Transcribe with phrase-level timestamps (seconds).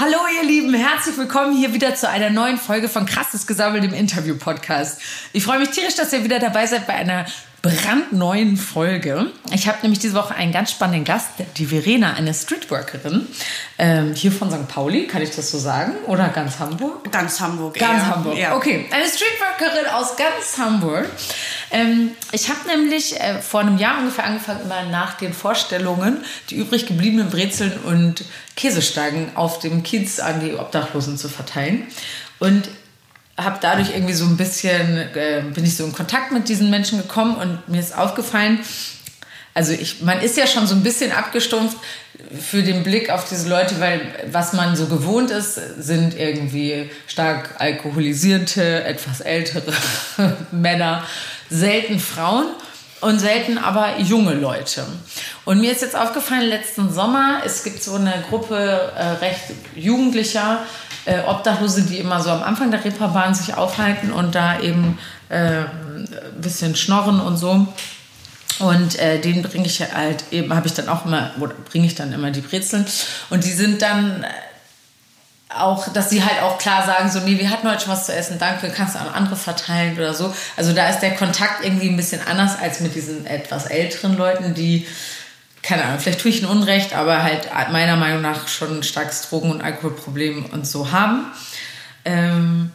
[0.00, 3.92] Hallo ihr Lieben, herzlich willkommen hier wieder zu einer neuen Folge von Krasses Gesammelt im
[3.92, 4.98] Interview-Podcast.
[5.34, 7.26] Ich freue mich tierisch, dass ihr wieder dabei seid bei einer
[7.60, 9.26] brandneuen Folge.
[9.52, 11.28] Ich habe nämlich diese Woche einen ganz spannenden Gast,
[11.58, 13.26] die Verena, eine Streetworkerin,
[13.76, 14.66] ähm, hier von St.
[14.68, 15.92] Pauli, kann ich das so sagen?
[16.06, 17.12] Oder ganz Hamburg?
[17.12, 18.06] Ganz Hamburg, Ganz eher.
[18.06, 18.56] Hamburg, Ja.
[18.56, 18.86] okay.
[18.90, 21.10] Eine Streetworkerin aus ganz Hamburg.
[21.72, 26.56] Ähm, ich habe nämlich äh, vor einem Jahr ungefähr angefangen, immer nach den Vorstellungen die
[26.56, 28.24] übrig gebliebenen Brezeln und
[28.56, 31.86] Käsestangen auf dem Kiez an die Obdachlosen zu verteilen.
[32.38, 32.68] Und
[33.36, 36.98] habe dadurch irgendwie so ein bisschen, äh, bin ich so in Kontakt mit diesen Menschen
[36.98, 38.60] gekommen und mir ist aufgefallen,
[39.54, 41.76] also ich, man ist ja schon so ein bisschen abgestumpft
[42.38, 47.56] für den Blick auf diese Leute, weil was man so gewohnt ist, sind irgendwie stark
[47.58, 49.72] alkoholisierte, etwas ältere
[50.52, 51.04] Männer,
[51.50, 52.46] selten Frauen
[53.00, 54.84] und selten aber junge Leute.
[55.44, 59.40] Und mir ist jetzt aufgefallen, letzten Sommer, es gibt so eine Gruppe äh, recht
[59.74, 60.60] jugendlicher
[61.06, 65.36] äh, Obdachlose, die immer so am Anfang der Reeperbahn sich aufhalten und da eben äh,
[65.36, 66.08] ein
[66.40, 67.66] bisschen schnorren und so.
[68.58, 71.30] Und äh, den bringe ich halt eben, habe ich dann auch immer,
[71.70, 72.84] bringe ich dann immer die Brezeln.
[73.30, 74.26] Und die sind dann
[75.60, 78.14] auch, dass sie halt auch klar sagen, so, nee, wir hatten heute schon was zu
[78.14, 80.34] essen, danke, kannst du an andere verteilen oder so.
[80.56, 84.54] Also da ist der Kontakt irgendwie ein bisschen anders als mit diesen etwas älteren Leuten,
[84.54, 84.86] die,
[85.62, 89.28] keine Ahnung, vielleicht tue ich ihnen Unrecht, aber halt meiner Meinung nach schon ein starkes
[89.28, 91.26] Drogen- und Alkoholproblem und so haben.
[92.04, 92.72] Ähm,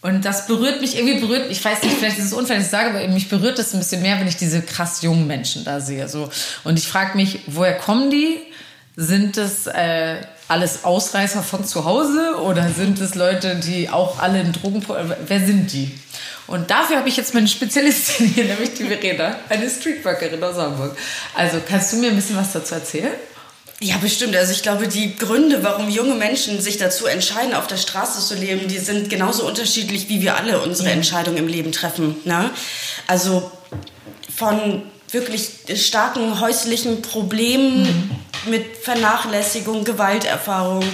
[0.00, 2.70] und das berührt mich, irgendwie berührt, ich weiß nicht, vielleicht ist es unfair, dass ich
[2.70, 5.80] sage, aber mich berührt es ein bisschen mehr, wenn ich diese krass jungen Menschen da
[5.80, 6.08] sehe.
[6.08, 6.30] So.
[6.62, 8.38] Und ich frage mich, woher kommen die?
[8.94, 10.16] Sind es äh,
[10.48, 14.84] alles Ausreißer von zu Hause oder sind es Leute, die auch alle in Drogen...
[15.26, 15.98] Wer sind die?
[16.46, 20.96] Und dafür habe ich jetzt meine Spezialistin hier, nämlich die Verena, eine Streetworkerin aus Hamburg.
[21.34, 23.12] Also kannst du mir ein bisschen was dazu erzählen?
[23.80, 24.34] Ja, bestimmt.
[24.34, 28.34] Also ich glaube, die Gründe, warum junge Menschen sich dazu entscheiden, auf der Straße zu
[28.34, 32.16] leben, die sind genauso unterschiedlich, wie wir alle unsere Entscheidungen im Leben treffen.
[32.24, 32.50] Ne?
[33.06, 33.52] Also
[34.34, 38.10] von wirklich starken häuslichen Problemen
[38.46, 40.84] mit Vernachlässigung, Gewalterfahrung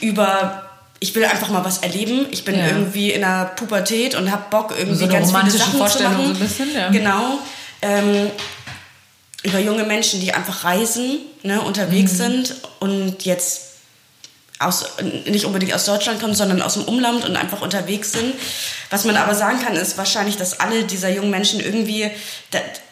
[0.00, 0.64] über
[1.00, 2.26] ich will einfach mal was erleben.
[2.32, 2.66] Ich bin Ja.
[2.66, 6.34] irgendwie in der Pubertät und habe Bock irgendwie So ganz viele Sachen Vorstellung zu machen.
[6.34, 6.88] so ein bisschen, ja.
[6.88, 7.38] Genau.
[7.82, 8.30] Ähm,
[9.44, 12.16] über junge Menschen, die einfach reisen, ne, unterwegs Mhm.
[12.16, 13.60] sind und jetzt
[14.58, 14.86] aus,
[15.26, 18.34] nicht unbedingt aus Deutschland kommen, sondern aus dem Umland und einfach unterwegs sind.
[18.90, 22.10] Was man aber sagen kann, ist wahrscheinlich, dass alle dieser jungen Menschen irgendwie,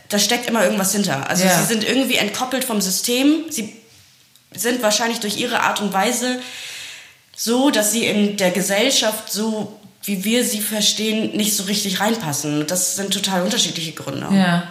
[0.09, 1.29] da, steckt immer irgendwas hinter.
[1.29, 1.59] Also Ja.
[1.59, 3.45] sie sind irgendwie entkoppelt vom System.
[3.51, 3.75] Sie
[4.55, 6.41] sind wahrscheinlich durch ihre Art und Weise
[7.37, 12.65] so, dass sie in der Gesellschaft so wie wir sie verstehen, nicht so richtig reinpassen.
[12.69, 14.29] Das sind total unterschiedliche Gründe.
[14.33, 14.63] Ja.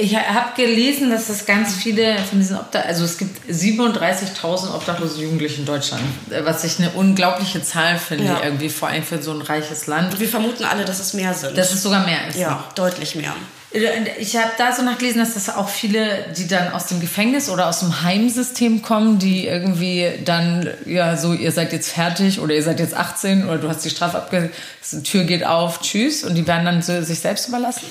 [0.00, 5.20] Ich habe gelesen, dass es ganz viele von diesen Obdach also es gibt 37.000 obdachlose
[5.22, 8.42] Jugendliche in Deutschland, äh, was ich eine unglaubliche Zahl finde, Ja.
[8.42, 10.18] irgendwie vor allem für so ein reiches Land.
[10.18, 11.56] Wir vermuten alle, dass es mehr sind.
[11.56, 12.38] Dass es sogar mehr ist.
[12.38, 13.34] ja, deutlich mehr.
[13.70, 17.68] Ich habe da so nachgelesen, dass das auch viele, die dann aus dem Gefängnis oder
[17.68, 22.62] aus dem Heimsystem kommen, die irgendwie dann, ja, so, ihr seid jetzt fertig oder ihr
[22.62, 24.50] seid jetzt 18 oder du hast die Strafe abge...
[24.90, 26.24] Die Tür geht auf, tschüss.
[26.24, 27.84] Und die werden dann so sich selbst überlassen.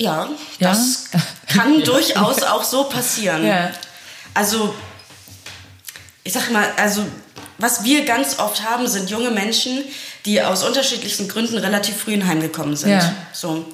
[0.00, 0.70] Ja, Ja?
[0.70, 1.10] das
[1.48, 3.46] kann durchaus auch so passieren.
[3.46, 3.70] Ja.
[4.32, 4.74] Also,
[6.24, 7.04] ich sag mal, also,
[7.58, 9.84] was wir ganz oft haben, sind junge Menschen,
[10.24, 12.92] die aus unterschiedlichsten Gründen relativ früh in Heim gekommen sind.
[12.92, 13.14] Ja.
[13.34, 13.66] So.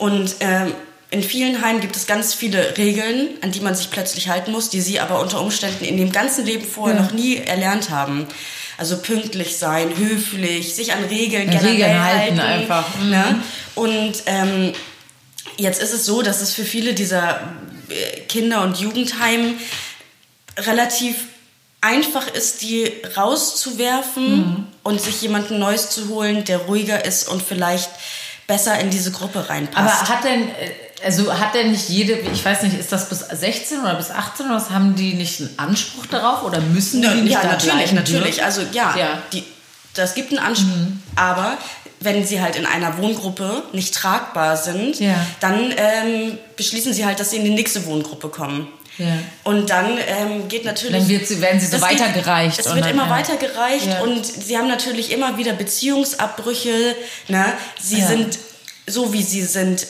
[0.00, 0.72] Und ähm,
[1.10, 4.70] in vielen Heimen gibt es ganz viele Regeln, an die man sich plötzlich halten muss,
[4.70, 7.02] die sie aber unter Umständen in dem ganzen Leben vorher Ja.
[7.02, 8.26] noch nie erlernt haben.
[8.78, 12.62] Also pünktlich sein, höflich, sich an Regeln generell Regeln halten halten.
[12.62, 12.94] einfach.
[12.98, 13.10] Mhm.
[13.10, 13.42] Ne?
[13.74, 14.72] Und ähm,
[15.58, 17.40] jetzt ist es so, dass es für viele dieser
[17.90, 19.54] äh, Kinder- und Jugendheime
[20.58, 21.16] relativ
[21.82, 24.66] einfach ist, die rauszuwerfen Mhm.
[24.82, 27.90] und sich jemanden Neues zu holen, der ruhiger ist und vielleicht
[28.50, 29.78] besser in diese Gruppe reinpasst.
[30.02, 33.20] Aber hat denn, äh, also hat denn nicht jede, ich weiß nicht, ist das bis
[33.20, 37.08] 16 oder bis 18 oder was, haben die nicht einen Anspruch darauf oder müssen die
[37.08, 38.34] Ja, nicht ja da natürlich, natürlich.
[38.36, 38.44] dürfen?
[38.44, 39.06] Also ja, Ja.
[39.14, 39.18] Mhm.
[39.32, 39.44] Die,
[39.94, 40.68] das gibt einen Anspruch.
[41.16, 41.56] Aber
[42.00, 45.14] wenn sie halt in einer Wohngruppe nicht tragbar sind, Ja.
[45.40, 48.68] dann ähm, beschließen sie halt, dass sie in die nächste Wohngruppe kommen.
[48.98, 49.06] Ja.
[49.44, 50.92] Und dann ähm, geht natürlich.
[50.98, 53.10] Dann wird sie- werden sie so geht- weitergereicht Es wird dann, immer ja.
[53.10, 54.00] weitergereicht Ja.
[54.02, 56.94] und sie haben natürlich immer wieder Beziehungsabbrüche.
[57.28, 57.44] Ne?
[57.80, 58.38] Sie sind
[58.90, 59.86] so, wie sie sind.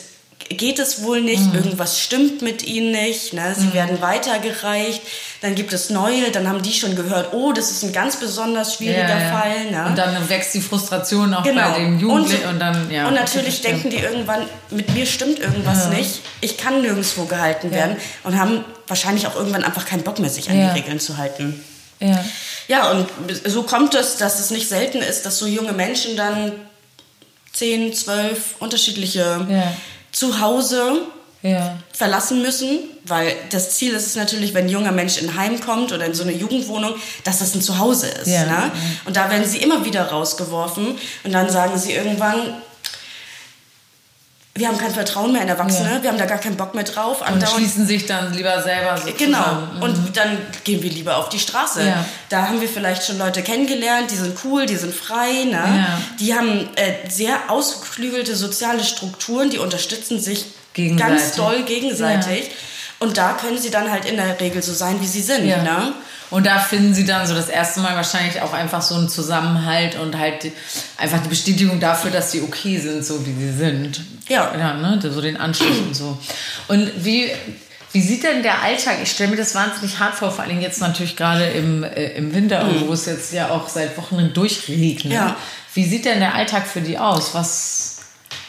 [0.49, 1.55] Geht es wohl nicht, Mhm.
[1.55, 3.55] irgendwas stimmt mit ihnen nicht, ne?
[3.57, 5.01] sie werden weitergereicht,
[5.41, 8.75] dann gibt es neue, dann haben die schon gehört, oh, das ist ein ganz besonders
[8.75, 9.39] schwieriger Ja, ja.
[9.39, 9.71] Fall.
[9.71, 9.85] Ne?
[9.85, 11.71] Und dann wächst die Frustration auch Genau.
[11.71, 13.07] bei den Jugendlichen und, so- dann, ja.
[13.07, 17.95] und natürlich denken die irgendwann, mit mir stimmt irgendwas nicht, ich kann nirgendwo gehalten werden
[18.23, 20.73] und haben wahrscheinlich auch irgendwann einfach keinen Bock mehr, sich an Ja.
[20.73, 21.63] die Regeln zu halten.
[22.01, 22.25] Ja.
[22.67, 23.07] Ja, und
[23.45, 26.51] so kommt es, dass es nicht selten ist, dass so junge Menschen dann
[27.53, 29.73] zehn, zwölf unterschiedliche Ja.
[30.11, 31.01] Zuhause
[31.43, 31.77] Ja.
[31.91, 35.59] verlassen müssen, weil das Ziel ist es natürlich, wenn ein junger Mensch in ein Heim
[35.59, 36.93] kommt oder in so eine Jugendwohnung,
[37.23, 38.27] dass das ein Zuhause ist.
[38.27, 38.71] Ja, ne?
[39.05, 42.53] Und da werden sie immer wieder rausgeworfen und dann sagen sie irgendwann,
[44.61, 46.03] wir haben kein Vertrauen mehr in Erwachsene, Ja.
[46.03, 47.23] wir haben da gar keinen Bock mehr drauf.
[47.27, 49.37] Und schließen sich dann lieber selber so Genau.
[49.75, 49.81] Mhm.
[49.81, 51.83] Und dann gehen wir lieber auf die Straße.
[51.83, 52.05] Ja.
[52.29, 55.53] Da haben wir vielleicht schon Leute kennengelernt, die sind cool, die sind frei, ne?
[55.53, 56.01] Ja.
[56.19, 61.15] Die haben äh, sehr ausgeklügelte soziale Strukturen, die unterstützen sich Gegenseitig.
[61.17, 62.51] ganz doll gegenseitig.
[62.99, 65.93] Und da können sie dann halt in der Regel so sein, wie sie sind, ne?
[66.31, 69.99] Und da finden sie dann so das erste Mal wahrscheinlich auch einfach so einen Zusammenhalt
[69.99, 70.53] und halt die,
[70.97, 74.01] einfach die Bestätigung dafür, dass sie okay sind, so wie sie sind.
[74.29, 74.51] Ja.
[74.57, 74.97] Ja, ne?
[75.01, 76.17] So den Anschluss und so.
[76.69, 77.29] Und wie,
[77.91, 78.99] wie sieht denn der Alltag?
[79.03, 82.33] Ich stelle mir das wahnsinnig hart vor, vor allem jetzt natürlich gerade im, äh, im
[82.33, 85.05] Winter, wo es jetzt ja auch seit Wochen durchregnet.
[85.07, 85.11] Mhm.
[85.11, 85.35] Ja.
[85.73, 87.33] Wie sieht denn der Alltag für die aus?
[87.33, 87.97] Was.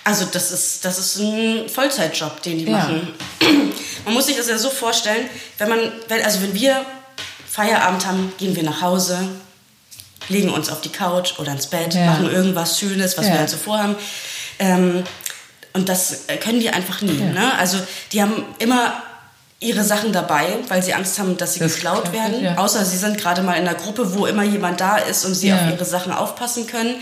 [0.04, 2.78] Also das ist, das ist ein Vollzeitjob, den die Ja.
[2.78, 3.08] machen.
[4.04, 5.26] Man muss sich das ja so vorstellen,
[5.58, 6.84] wenn man, wenn, also wenn wir
[7.52, 9.18] Feierabend haben, gehen wir nach Hause,
[10.28, 12.06] legen uns auf die Couch oder ins Bett, Ja.
[12.06, 13.32] machen irgendwas Schönes, was Ja.
[13.34, 13.94] wir halt so vorhaben.
[14.58, 15.04] Ähm,
[15.74, 17.12] und das können die einfach nie.
[17.12, 17.52] Ne?
[17.58, 17.78] Also
[18.12, 18.94] die haben immer
[19.60, 22.42] ihre Sachen dabei, weil sie Angst haben, dass sie Das geklaut geklaut werden.
[22.42, 22.56] ja.
[22.56, 25.48] Außer sie sind gerade mal in einer Gruppe, wo immer jemand da ist und sie
[25.48, 25.56] Ja.
[25.56, 26.96] auf ihre Sachen aufpassen können.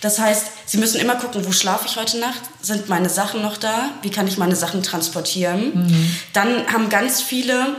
[0.00, 2.40] Das heißt, sie müssen immer gucken, wo schlafe ich heute Nacht?
[2.62, 3.90] Sind meine Sachen noch da?
[4.02, 5.72] Wie kann ich meine Sachen transportieren?
[5.86, 6.16] Mhm.
[6.32, 7.76] Dann haben ganz viele,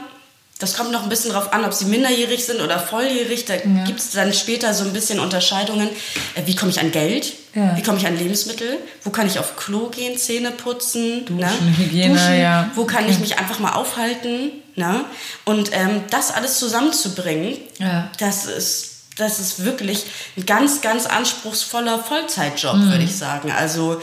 [0.62, 4.00] das kommt noch ein bisschen drauf an, ob sie minderjährig sind oder volljährig, da gibt
[4.00, 5.90] es dann später so ein bisschen Unterscheidungen.
[6.36, 7.34] Äh, Wie komme ich an Geld?
[7.54, 7.76] Ja.
[7.76, 8.78] Wie komme ich an Lebensmittel?
[9.04, 11.26] Wo kann ich auf Klo gehen, Zähne putzen?
[11.26, 11.50] Duschen, ne?
[11.78, 12.40] Hygiene, Duschen.
[12.40, 12.72] ja.
[12.76, 13.12] Wo kann Okay.
[13.14, 14.52] ich mich einfach mal aufhalten?
[14.76, 15.04] Ne?
[15.44, 18.10] Und ähm, das alles zusammenzubringen, Ja.
[18.20, 18.88] das ist
[19.18, 20.06] das ist wirklich
[20.38, 22.92] ein ganz, ganz anspruchsvoller Vollzeitjob, Mhm.
[22.92, 23.52] würde ich sagen.
[23.52, 24.02] Also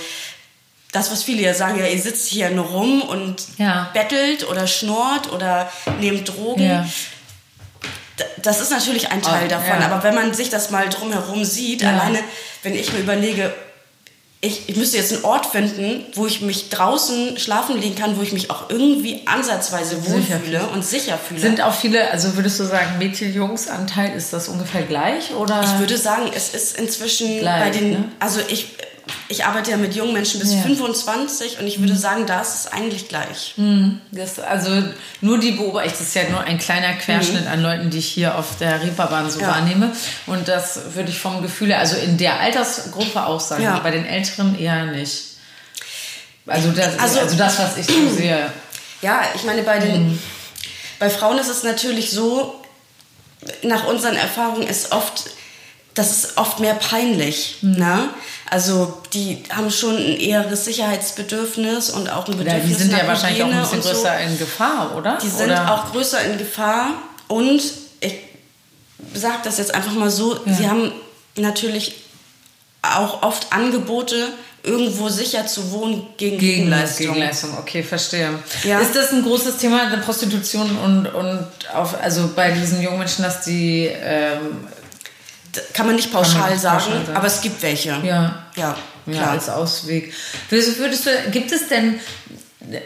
[0.99, 3.89] das, was viele ja sagen, ja, ihr sitzt hier nur rum und Ja.
[3.95, 6.63] bettelt oder schnort oder nehmt Drogen.
[6.63, 6.87] Ja.
[8.43, 11.85] Das ist natürlich ein Teil Oh, davon, aber wenn man sich das mal drumherum sieht,
[11.85, 12.19] alleine,
[12.65, 13.55] wenn ich mir überlege,
[14.41, 18.23] ich, ich müsste jetzt einen Ort finden, wo ich mich draußen schlafen legen kann, wo
[18.23, 21.41] ich mich auch irgendwie ansatzweise wohlfühle und sicher fühle.
[21.41, 25.35] Sind auch viele, also würdest du sagen, Mädchen-Jungs-Anteil, ist das ungefähr gleich?
[25.35, 25.63] Oder?
[25.65, 28.05] Ich würde sagen, es ist inzwischen Gleich, bei den, ne?
[28.21, 28.69] also ich,
[29.29, 30.63] ich arbeite ja mit jungen Menschen bis Ja.
[30.63, 33.55] 25 und ich würde sagen, da ist es eigentlich gleich.
[34.13, 34.71] Das, also
[35.21, 38.37] nur die Beobachtung, das ist ja nur ein kleiner Querschnitt an Leuten, die ich hier
[38.37, 39.49] auf der Reeperbahn so Ja.
[39.49, 39.93] wahrnehme.
[40.27, 43.79] Und das würde ich vom Gefühl, also in der Altersgruppe auch sagen, Ja.
[43.79, 45.23] bei den Älteren eher nicht.
[46.47, 48.51] Also das, also, Also- das was ich so sehe.
[49.03, 50.19] Ja, ich meine, bei den, Mhm.
[50.99, 52.55] bei Frauen ist es natürlich so,
[53.63, 55.31] nach unseren Erfahrungen ist oft,
[55.95, 57.57] das ist oft mehr peinlich.
[57.61, 57.73] Mhm.
[57.79, 58.09] Ne?
[58.51, 63.07] Also die haben schon ein eheres Sicherheitsbedürfnis und auch ein Ja, Bedürfnis die sind ja
[63.07, 63.91] wahrscheinlich auch ein Hygiene bisschen und so.
[63.91, 65.19] größer in Gefahr, oder?
[65.23, 65.75] Die sind oder?
[65.75, 66.91] auch größer in Gefahr
[67.29, 67.61] und
[68.01, 68.15] ich
[69.15, 70.53] sage das jetzt einfach mal so, Ja.
[70.55, 70.93] sie haben
[71.37, 71.95] natürlich
[72.83, 74.29] auch oft Angebote,
[74.63, 77.07] irgendwo sicher zu wohnen gegen, Gegen Gegenleistung.
[77.15, 78.31] Gegenleistung, okay, verstehe.
[78.65, 78.81] Ja.
[78.81, 83.23] Ist das ein großes Thema der Prostitution und, und auf, also bei diesen jungen Menschen,
[83.23, 84.67] dass die ähm,
[85.73, 87.17] Kann man nicht pauschal, man nicht sagen, pauschal sagen.
[87.17, 87.89] aber es gibt welche.
[87.91, 89.31] ja, Ja, ja, klar.
[89.33, 90.13] als Ausweg.
[90.51, 92.01] Würdest, würdest du, gibt es denn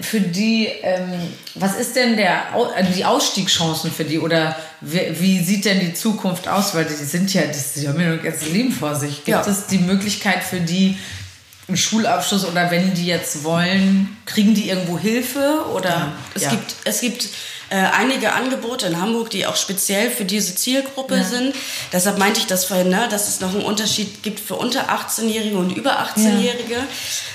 [0.01, 1.13] für die, ähm,
[1.55, 5.95] was ist denn der, also die Ausstiegschancen für die oder wie, wie sieht denn die
[5.95, 6.75] Zukunft aus?
[6.75, 7.43] Weil die sind ja,
[7.77, 9.17] die haben ja ein ganzes Leben vor sich.
[9.25, 9.41] Gibt Ja.
[9.47, 10.97] es die Möglichkeit für die,
[11.69, 16.13] einen Schulabschluss oder wenn die jetzt wollen, kriegen die irgendwo Hilfe oder?
[16.35, 16.51] Es Ja.
[16.51, 17.29] gibt, es gibt
[17.73, 21.25] äh, einige Angebote in Hamburg, die auch speziell für diese Zielgruppe Ja.
[21.25, 21.55] sind.
[21.93, 25.57] Deshalb meinte ich das vorhin, ne, dass es noch einen Unterschied gibt für unter 18-Jährige
[25.57, 26.77] und über 18-Jährige.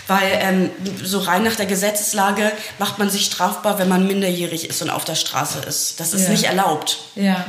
[0.07, 0.69] Weil ähm,
[1.03, 5.05] so rein nach der Gesetzeslage macht man sich strafbar, wenn man minderjährig ist und auf
[5.05, 5.99] der Straße ist.
[5.99, 6.29] Das ist Ja.
[6.29, 6.99] nicht erlaubt.
[7.15, 7.43] Ja.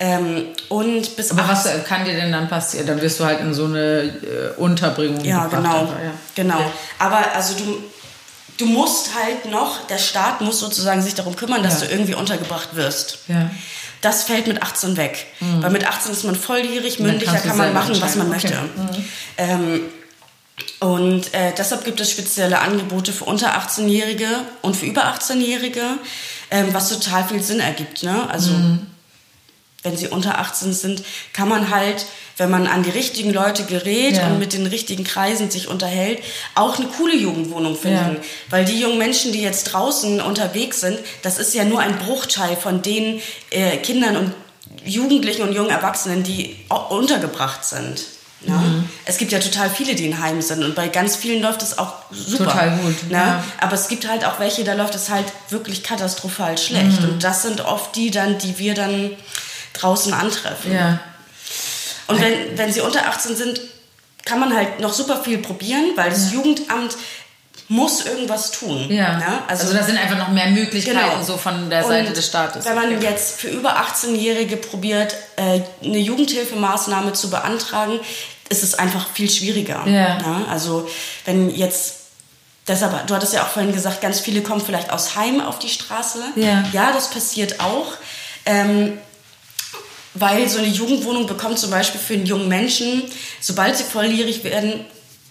[0.00, 2.86] Ähm, und bis Aber was 18 kann dir denn dann passieren?
[2.88, 4.10] Dann wirst du halt in so eine äh,
[4.56, 5.80] Unterbringung Ja, gebracht genau.
[5.82, 6.12] einfach, ja.
[6.34, 6.60] Genau.
[6.98, 7.82] Aber also du,
[8.58, 11.86] du musst halt noch, der Staat muss sozusagen sich darum kümmern, dass Ja.
[11.86, 13.18] du irgendwie untergebracht wirst.
[13.28, 13.50] Ja.
[14.00, 15.26] Das fällt mit 18 weg.
[15.60, 17.06] Weil mit 18 ist man volljährig, Mhm.
[17.06, 18.48] mündig, da kann man machen, was man möchte.
[18.48, 18.98] Okay.
[18.98, 19.04] Mhm.
[19.38, 19.80] Ähm,
[20.80, 24.26] und äh, deshalb gibt es spezielle Angebote für unter 18-Jährige
[24.62, 25.82] und für über 18-Jährige,
[26.50, 28.02] ähm, was total viel Sinn ergibt.
[28.02, 28.28] Ne?
[28.28, 28.86] Also Mhm.
[29.82, 34.16] Wenn sie unter 18 sind, kann man halt, wenn man an die richtigen Leute gerät
[34.16, 34.28] Ja.
[34.28, 36.20] und mit den richtigen Kreisen sich unterhält,
[36.54, 38.16] auch eine coole Jugendwohnung finden.
[38.16, 38.22] Ja.
[38.50, 42.56] Weil die jungen Menschen, die jetzt draußen unterwegs sind, das ist ja nur ein Bruchteil
[42.56, 43.20] von den
[43.50, 44.32] äh, Kindern und
[44.84, 46.56] Jugendlichen und jungen Erwachsenen, die
[46.88, 48.02] untergebracht sind.
[48.46, 48.54] Ne?
[48.54, 48.88] Mhm.
[49.04, 51.78] Es gibt ja total viele, die in Heim sind und bei ganz vielen läuft es
[51.78, 52.44] auch super.
[52.46, 53.04] Total gut.
[53.10, 53.16] Ne?
[53.16, 53.44] Ja.
[53.60, 57.00] Aber es gibt halt auch welche, da läuft es halt wirklich katastrophal schlecht.
[57.02, 57.08] Mhm.
[57.10, 59.10] Und das sind oft die dann, die wir dann
[59.74, 60.72] draußen antreffen.
[60.72, 61.00] Ja.
[62.08, 63.60] Und wenn, wenn sie unter 18 sind,
[64.24, 66.38] kann man halt noch super viel probieren, weil das ja.
[66.38, 66.96] Jugendamt
[67.68, 68.86] muss irgendwas tun.
[68.90, 69.16] Ja.
[69.16, 69.38] Ne?
[69.48, 71.22] Also, also da sind einfach noch mehr Möglichkeiten genau.
[71.22, 72.64] so von der Seite und des Staates.
[72.64, 77.98] Wenn man jetzt für über 18-Jährige probiert, äh, eine Jugendhilfemaßnahme zu beantragen,
[78.50, 79.86] ist es einfach viel schwieriger.
[79.86, 80.18] Ja.
[80.18, 80.46] Ne?
[80.50, 80.88] Also
[81.24, 82.00] wenn jetzt
[82.68, 85.68] Deshalb, du hattest ja auch vorhin gesagt, ganz viele kommen vielleicht aus Heim auf die
[85.68, 86.22] Straße.
[86.36, 87.94] Ja, ja das passiert auch.
[88.46, 88.98] Ähm,
[90.14, 93.02] weil so eine Jugendwohnung bekommt zum Beispiel für einen jungen Menschen,
[93.40, 94.84] sobald sie volljährig werden,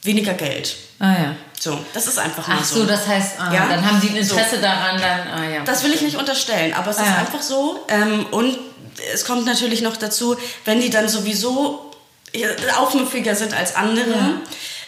[0.03, 0.75] weniger Geld.
[0.99, 1.35] Ah ja.
[1.59, 2.85] So, das ist einfach Ach so, so.
[2.85, 3.67] das heißt, ah, ja?
[3.67, 4.61] dann haben die ein Interesse so.
[4.61, 5.63] daran, dann, ah ja.
[5.63, 7.15] Das will ich nicht unterstellen, aber es ah, ist ja.
[7.17, 7.85] einfach so.
[7.87, 8.57] Ähm, und
[9.13, 10.35] es kommt natürlich noch dazu,
[10.65, 11.91] wenn die dann sowieso
[12.77, 14.41] aufmüpfiger sind als andere, ja.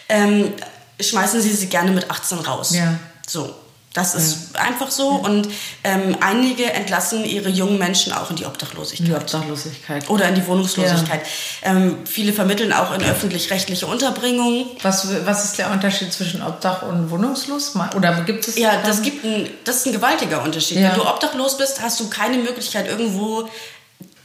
[0.08, 0.52] ähm,
[1.00, 2.74] schmeißen sie sie gerne mit 18 raus.
[2.74, 2.98] Ja.
[3.26, 3.54] So.
[3.94, 4.60] Das ist ja.
[4.60, 5.12] einfach so.
[5.12, 5.28] Ja.
[5.28, 5.48] Und
[5.84, 9.08] ähm, einige entlassen ihre jungen Menschen auch in die Obdachlosigkeit.
[9.08, 10.10] Die Obdachlosigkeit.
[10.10, 11.22] Oder in die Wohnungslosigkeit.
[11.62, 11.70] Ja.
[11.70, 14.66] Ähm, viele vermitteln auch in öffentlich-rechtliche Unterbringung.
[14.82, 17.74] Was, was ist der Unterschied zwischen Obdach und wohnungslos?
[17.96, 18.58] Oder gibt es.
[18.58, 20.78] Ja, das, gibt ein, das ist ein gewaltiger Unterschied.
[20.78, 23.48] Wenn du obdachlos bist, hast du keine Möglichkeit, irgendwo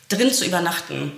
[0.10, 1.12] drin zu übernachten.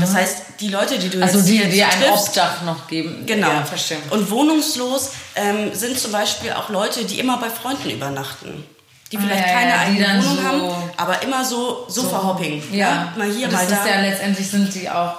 [0.00, 3.24] Das heißt, die Leute, die du also jetzt die, die ein Obdach noch geben.
[3.24, 3.48] Genau.
[3.48, 3.98] Ja, verstehe.
[4.10, 8.64] Und wohnungslos ähm, sind zum Beispiel auch Leute, die immer bei Freunden übernachten.
[9.12, 12.08] Die vielleicht ah, ja, keine ja, eigene Wohnung so haben, aber immer so, so, so
[12.08, 12.60] verhopping.
[12.72, 12.78] Ja.
[12.78, 13.12] ja.
[13.16, 13.84] Mal hier, das mal da.
[13.84, 15.14] Ist ja letztendlich sind die auch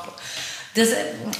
[0.77, 0.89] das,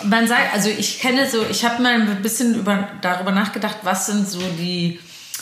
[0.04, 4.08] man sagt, also ich kenne so, ich habe mal ein bisschen über, darüber nachgedacht, was
[4.08, 5.00] sind so die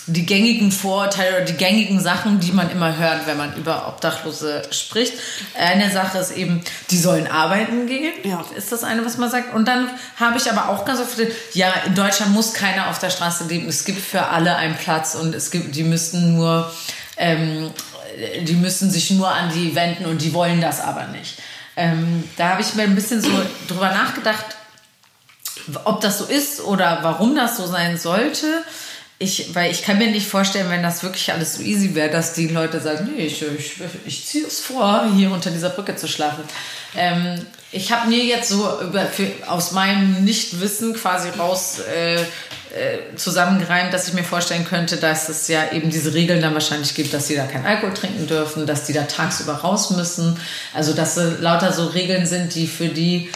[0.08, 4.62] die gängigen Vorurteile oder die gängigen Sachen, die man immer hört, wenn man über Obdachlose
[4.70, 5.14] spricht.
[5.58, 8.14] Eine Sache ist eben, die sollen arbeiten gehen.
[8.24, 8.46] Ja.
[8.56, 9.56] Ist das eine, was man sagt?
[9.56, 13.00] Und dann habe ich aber auch ganz oft gesagt, ja, in Deutschland muss keiner auf
[13.00, 13.68] der Straße leben.
[13.68, 16.72] Es gibt für alle einen Platz und es gibt, die müssten nur,
[17.18, 17.72] ähm,
[18.44, 21.40] die müssen sich nur an die wenden und die wollen das aber nicht.
[21.76, 23.32] Ähm, da habe ich mir ein bisschen so
[23.68, 24.46] drüber nachgedacht,
[25.84, 28.64] ob das so ist oder warum das so sein sollte
[29.18, 32.34] ich, weil ich kann mir nicht vorstellen, wenn das wirklich alles so easy wäre, dass
[32.34, 33.74] die Leute sagen, nee, ich, ich,
[34.06, 36.44] ich ziehe es vor, hier unter dieser Brücke zu schlafen.
[36.98, 43.16] Ähm, ich habe mir jetzt so über, für, aus meinem Nichtwissen quasi raus äh, äh,
[43.16, 47.14] zusammengereimt, dass ich mir vorstellen könnte, dass es ja eben diese Regeln dann wahrscheinlich gibt,
[47.14, 50.38] dass sie da kein Alkohol trinken dürfen, dass die da tagsüber raus müssen.
[50.74, 53.30] Also dass äh, lauter so Regeln sind, die für die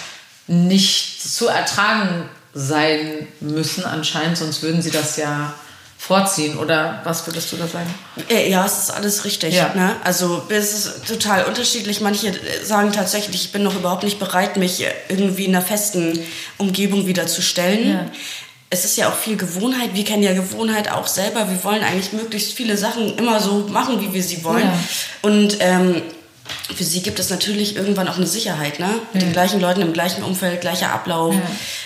[0.47, 5.53] nicht zu ertragen sein müssen anscheinend, sonst würden sie das ja
[5.99, 7.93] vorziehen oder was würdest du da sagen?
[8.29, 9.53] Äh, ja, es ist alles richtig.
[9.53, 9.73] Ja.
[9.75, 9.97] Ne?
[10.03, 11.99] Also es ist total unterschiedlich.
[11.99, 12.31] Manche
[12.63, 16.17] sagen tatsächlich, ich bin noch überhaupt nicht bereit, mich irgendwie in einer festen
[16.57, 17.89] Umgebung wieder zu stellen.
[17.89, 18.05] Ja.
[18.69, 19.89] Es ist ja auch viel Gewohnheit.
[19.93, 21.49] Wir kennen ja Gewohnheit auch selber.
[21.49, 24.65] Wir wollen eigentlich möglichst viele Sachen immer so machen, wie wir sie wollen.
[24.65, 24.79] Ja.
[25.21, 26.01] Und ähm,
[26.73, 28.89] für sie gibt es natürlich irgendwann auch eine Sicherheit, ne?
[29.11, 31.35] Mit den gleichen Leuten im gleichen Umfeld, gleicher Ablauf.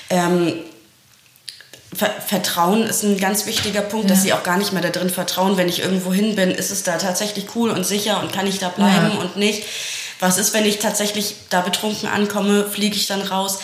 [0.09, 0.53] Ähm,
[1.95, 4.15] Vertrauen ist ein ganz wichtiger Punkt, ja.
[4.15, 6.71] dass sie auch gar nicht mehr da drin vertrauen, wenn ich irgendwo hin bin, ist
[6.71, 9.19] es da tatsächlich cool und sicher und kann ich da bleiben ja.
[9.19, 9.63] und nicht.
[10.19, 13.59] Was ist, wenn ich tatsächlich da betrunken ankomme, fliege ich dann raus?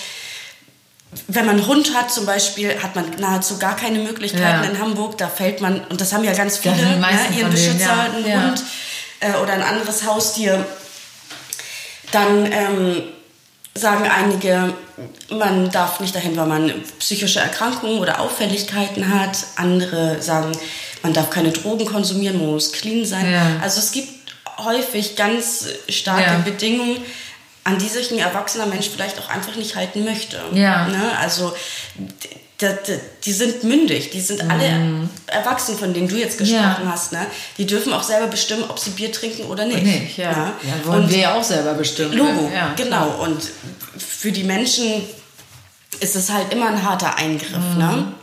[1.28, 4.70] Wenn man einen Hund hat zum Beispiel, hat man nahezu gar keine Möglichkeiten ja.
[4.70, 5.18] in Hamburg.
[5.18, 7.02] Da fällt man, und das haben ja ganz viele, ne,
[7.36, 8.64] ihren Beschützer, einen Hund
[9.22, 10.66] äh, oder ein anderes Haustier.
[12.12, 13.04] Dann ähm,
[13.80, 14.74] sagen einige,
[15.30, 19.38] man darf nicht dahin, weil man psychische Erkrankungen oder Auffälligkeiten hat.
[19.56, 20.52] Andere sagen,
[21.04, 23.32] man darf keine Drogen konsumieren, man muss clean sein.
[23.32, 23.60] Ja.
[23.62, 24.10] Also es gibt
[24.58, 26.38] häufig ganz starke ja.
[26.40, 26.98] Bedingungen,
[27.64, 30.38] an die sich ein erwachsener Mensch vielleicht auch einfach nicht halten möchte.
[30.54, 30.88] Ja.
[30.88, 31.18] Ne?
[31.20, 31.54] Also
[33.24, 35.10] die sind mündig, die sind alle mhm.
[35.28, 36.92] erwachsen, von denen du jetzt gesprochen ja.
[36.92, 37.14] hast.
[37.14, 37.26] Ne?
[37.58, 39.84] Die dürfen auch selber bestimmen, ob sie Bier trinken oder nicht.
[39.84, 40.32] nicht ja.
[40.32, 40.54] Ja?
[40.64, 42.14] ja wollen und wir ja auch selber bestimmen.
[42.14, 43.24] Logo, ja, genau.
[43.24, 43.42] Und
[43.98, 45.04] für die Menschen
[46.02, 47.52] ist es halt immer ein harter Eingriff.
[47.52, 47.60] Ne?
[47.74, 47.78] Mhm.
[47.78, 48.14] Ne?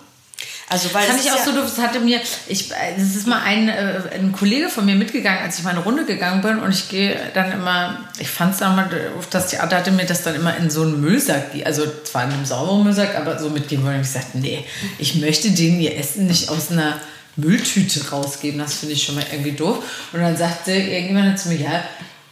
[0.69, 3.69] Also weil Fand ich auch ja so, das hatte mir, ich, das ist mal ein,
[3.69, 6.89] äh, ein Kollege von mir mitgegangen, als ich mal eine Runde gegangen bin und ich
[6.89, 10.35] gehe dann immer, ich fand es dann mal, auf das Theater hatte mir das dann
[10.35, 13.97] immer in so einen Müllsack, also zwar in einem sauberen Müllsack, aber so mitgeben wollen.
[13.97, 14.65] Und ich sagte, nee,
[14.99, 17.01] ich möchte denen ihr Essen nicht aus einer
[17.37, 19.85] Mülltüte rausgeben, das finde ich schon mal irgendwie doof.
[20.13, 21.85] Und dann sagte irgendjemand zu mir, ja,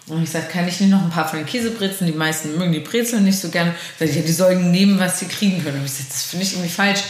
[0.08, 2.10] und ich sagte, kann ich nicht noch ein paar von den Käsebrezeln?
[2.10, 3.74] Die meisten mögen die Brezeln nicht so gern.
[4.00, 5.78] Ich, ja, die sollen nehmen, was sie kriegen können.
[5.78, 7.00] Und ich sagte, das finde ich irgendwie falsch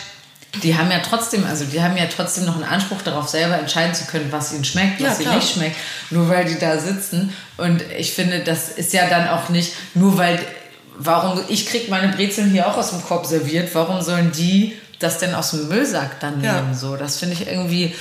[0.63, 3.95] die haben ja trotzdem, also die haben ja trotzdem noch einen Anspruch darauf, selber entscheiden
[3.95, 5.77] zu können, was ihnen schmeckt, was Ja, ihnen nicht schmeckt,
[6.11, 7.33] nur weil die da sitzen.
[7.57, 10.39] Und ich finde, das ist ja dann auch nicht, nur weil,
[10.97, 15.19] warum, ich krieg meine Brezeln hier auch aus dem Korb serviert, warum sollen die das
[15.19, 16.61] denn aus dem Müllsack dann Ja.
[16.61, 16.75] nehmen?
[16.75, 17.95] So, das finde ich irgendwie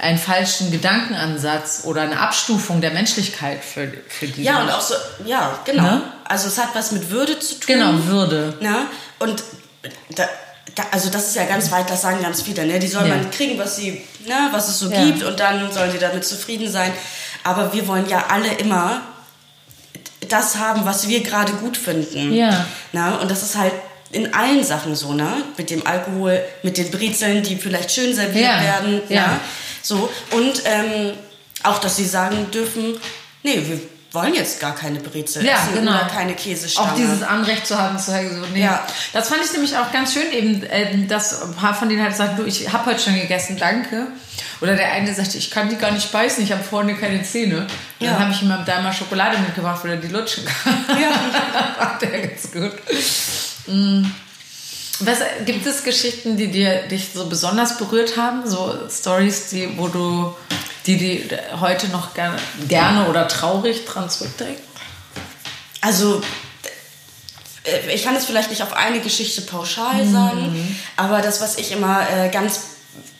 [0.00, 4.42] einen falschen Gedankenansatz oder eine Abstufung der Menschlichkeit für, für die.
[4.44, 5.82] Ja, und auch so, ja, genau.
[5.82, 6.02] Ne?
[6.24, 7.66] Also es hat was mit Würde zu tun.
[7.66, 8.54] Genau, Würde.
[8.60, 8.86] Ne?
[9.18, 9.42] Und
[10.14, 10.28] da,
[10.90, 12.64] also das ist ja ganz weit, das sagen ganz viele.
[12.66, 12.78] Ne?
[12.78, 13.16] Die sollen Ja.
[13.16, 15.04] man kriegen, was sie, ne, was es so Ja.
[15.04, 16.92] gibt und dann sollen sie damit zufrieden sein.
[17.44, 19.02] Aber wir wollen ja alle immer
[20.28, 22.32] das haben, was wir gerade gut finden.
[22.34, 22.66] Ja.
[22.92, 23.72] Na, und das ist halt
[24.10, 25.42] in allen Sachen so, ne?
[25.56, 29.00] Mit dem Alkohol, mit den Brezeln, die vielleicht schön serviert Ja, werden.
[29.08, 29.26] ja.
[29.28, 29.40] Na?
[29.82, 30.08] So.
[30.32, 31.12] Und ähm,
[31.62, 32.98] auch, dass sie sagen dürfen,
[33.42, 33.80] nee, wir
[34.12, 35.92] wollen jetzt gar keine Brezel Ja, essen genau.
[35.92, 36.90] oder keine Käsestange.
[36.90, 38.62] Auch dieses Anrecht zu haben, zu sagen, so, nee.
[38.62, 38.86] Ja.
[39.12, 42.16] Das fand ich nämlich auch ganz schön, eben, ähm, dass ein paar von denen halt
[42.16, 44.06] sagen, du, ich habe heute schon gegessen, danke.
[44.60, 47.66] Oder der eine sagte, ich kann die gar nicht beißen, ich habe vorne keine Zähne.
[48.00, 48.12] Ja.
[48.12, 51.00] Dann habe ich ihm da mal Schokolade mitgebracht, weil er die lutschen kann.
[51.00, 51.10] Ja.
[51.78, 52.72] Macht der ganz gut.
[53.66, 54.04] Mm.
[55.00, 58.48] Was, gibt es Geschichten, die dir, dich so besonders berührt haben?
[58.48, 60.34] So Stories, die, wo du,
[60.88, 61.28] die, die
[61.60, 64.62] heute noch gerne, gerne oder traurig dran zurückdenkst?
[65.82, 66.22] Also,
[67.64, 71.72] äh, ich kann es vielleicht nicht auf eine Geschichte pauschal sagen, aber das, was ich
[71.72, 72.60] immer äh, ganz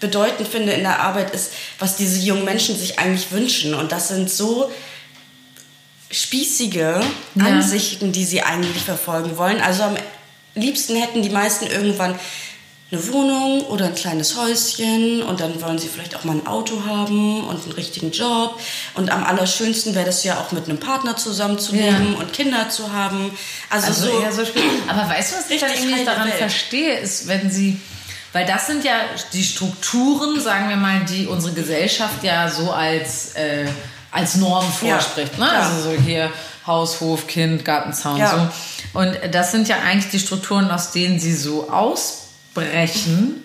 [0.00, 3.74] bedeutend finde in der Arbeit, ist, was diese jungen Menschen sich eigentlich wünschen.
[3.74, 4.72] Und das sind so
[6.10, 7.00] spießige
[7.34, 7.44] Ja.
[7.44, 9.60] Ansichten, die sie eigentlich verfolgen wollen.
[9.60, 9.96] Also am
[10.54, 12.18] liebsten hätten die meisten irgendwann
[12.90, 16.84] eine Wohnung oder ein kleines Häuschen und dann wollen sie vielleicht auch mal ein Auto
[16.86, 18.58] haben und einen richtigen Job.
[18.94, 22.18] Und am allerschönsten wäre das ja auch mit einem Partner zusammenzuleben Ja.
[22.18, 23.30] und Kinder zu haben.
[23.68, 24.42] Also, Also so, eher so
[24.88, 26.38] Aber weißt du, was ich dann irgendwie daran Welt.
[26.38, 27.78] verstehe, ist, wenn sie,
[28.32, 28.94] weil das sind ja
[29.34, 33.66] die Strukturen, sagen wir mal, die unsere Gesellschaft ja so als, äh,
[34.10, 35.38] als Norm Ja, vorspricht.
[35.38, 35.46] ne?
[35.46, 35.62] klar.
[35.62, 36.30] Also so hier
[36.66, 38.50] Haus, Hof, Kind, Gartenzaun, Ja.
[38.94, 38.98] so.
[38.98, 41.68] Und das sind ja eigentlich die Strukturen, aus denen sie so
[42.64, 43.44] ausbrechen.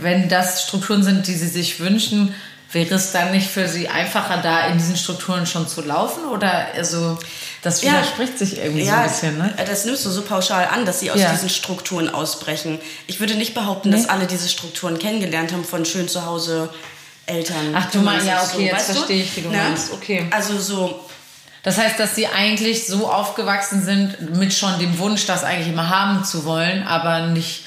[0.00, 2.32] Wenn das Strukturen sind, die sie sich wünschen,
[2.72, 6.24] wäre es dann nicht für sie einfacher, da in diesen Strukturen schon zu laufen?
[6.26, 7.18] Oder also
[7.62, 7.92] das Ja.
[7.92, 9.54] widerspricht sich irgendwie so ein bisschen, ne?
[9.66, 11.32] Das nimmst du so pauschal an, dass sie aus Ja.
[11.32, 12.78] diesen Strukturen ausbrechen.
[13.08, 16.68] Ich würde nicht behaupten, dass alle diese Strukturen kennengelernt haben von schön zu Hause
[17.26, 17.74] Eltern.
[17.74, 18.94] Ach, du meinst- ja, okay, jetzt weißt du?
[18.94, 19.56] verstehe ich, wie du Ne?
[19.56, 19.92] meinst.
[19.92, 20.26] Okay.
[20.30, 21.00] Also so,
[21.64, 25.88] Das heißt, dass sie eigentlich so aufgewachsen sind mit schon dem Wunsch, das eigentlich immer
[25.90, 27.64] haben zu wollen, aber nicht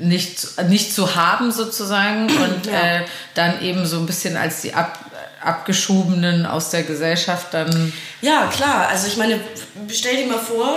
[0.00, 2.98] nicht, nicht zu haben sozusagen und Ja.
[3.00, 3.04] äh,
[3.34, 4.98] dann eben so ein bisschen als die ab,
[5.42, 9.40] abgeschobenen aus der Gesellschaft dann ja klar, also ich meine,
[9.92, 10.76] stell dir mal vor,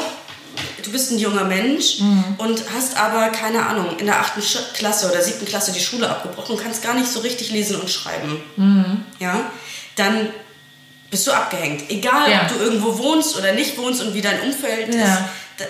[0.83, 2.23] du bist ein junger Mensch Mhm.
[2.37, 4.41] und hast aber, keine Ahnung, in der achten
[4.73, 7.89] Klasse oder siebten Klasse die Schule abgebrochen und kannst gar nicht so richtig lesen und
[7.89, 8.39] schreiben.
[8.55, 9.03] Mhm.
[9.19, 9.51] Ja,
[9.97, 10.29] dann
[11.11, 11.89] bist du abgehängt.
[11.89, 12.41] Egal, Ja.
[12.43, 15.03] ob du irgendwo wohnst oder nicht wohnst und wie dein Umfeld Ja.
[15.03, 15.65] ist,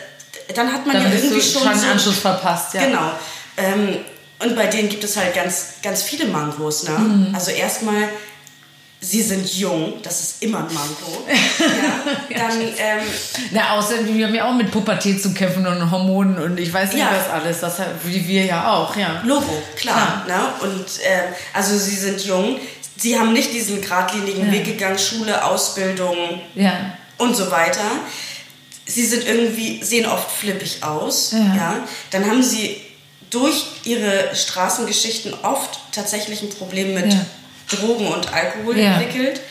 [0.53, 2.73] dann hat man dann ja irgendwie schon, schon einen Anschluss verpasst.
[2.73, 2.86] Ja.
[2.86, 3.12] Genau.
[3.58, 3.97] Ähm,
[4.39, 6.84] und bei denen gibt es halt ganz, ganz viele Mangos.
[6.84, 6.91] Ne?
[6.91, 7.34] Mhm.
[7.36, 8.10] Also erstmal,
[8.99, 11.25] sie sind jung, das ist immer ein Manko.
[12.29, 12.38] ja.
[12.38, 12.99] Dann, ähm,
[13.51, 16.91] Na, außerdem, wir haben ja auch mit Pubertät zu kämpfen und Hormonen und ich weiß
[16.93, 17.12] nicht Ja.
[17.15, 19.21] was alles, das wie wir ja auch, ja.
[19.23, 20.25] Logo, klar.
[20.27, 20.39] Ne?
[20.62, 22.60] Und ähm, also sie sind jung,
[22.97, 24.51] sie haben nicht diesen geradlinigen Ja.
[24.51, 26.17] Weg gegangen, Schule, Ausbildung
[26.55, 26.73] Ja.
[27.17, 27.81] und so weiter.
[28.86, 31.32] Sie sind irgendwie, sehen oft flippig aus.
[31.32, 31.56] Ja.
[31.56, 31.88] Ja.
[32.12, 32.80] Dann haben sie
[33.32, 37.26] durch ihre Straßengeschichten oft tatsächlich ein Problem mit Ja.
[37.71, 38.93] Drogen und Alkohol Ja.
[39.00, 39.41] entwickelt.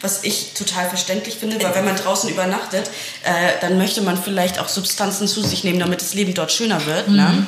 [0.00, 2.90] Was ich total verständlich finde, weil wenn man draußen übernachtet,
[3.22, 6.84] äh, dann möchte man vielleicht auch Substanzen zu sich nehmen, damit das Leben dort schöner
[6.84, 7.08] wird.
[7.08, 7.16] Mhm.
[7.16, 7.46] Ne?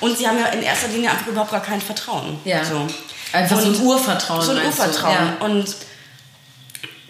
[0.00, 2.38] Und sie haben ja in erster Linie einfach überhaupt gar kein Vertrauen.
[2.44, 2.64] Ja.
[2.64, 2.86] So.
[3.32, 4.40] Einfach so ein Und- Urvertrauen.
[4.42, 4.82] So ein meinst du?
[4.84, 5.14] Urvertrauen.
[5.40, 5.44] Ja.
[5.46, 5.76] Und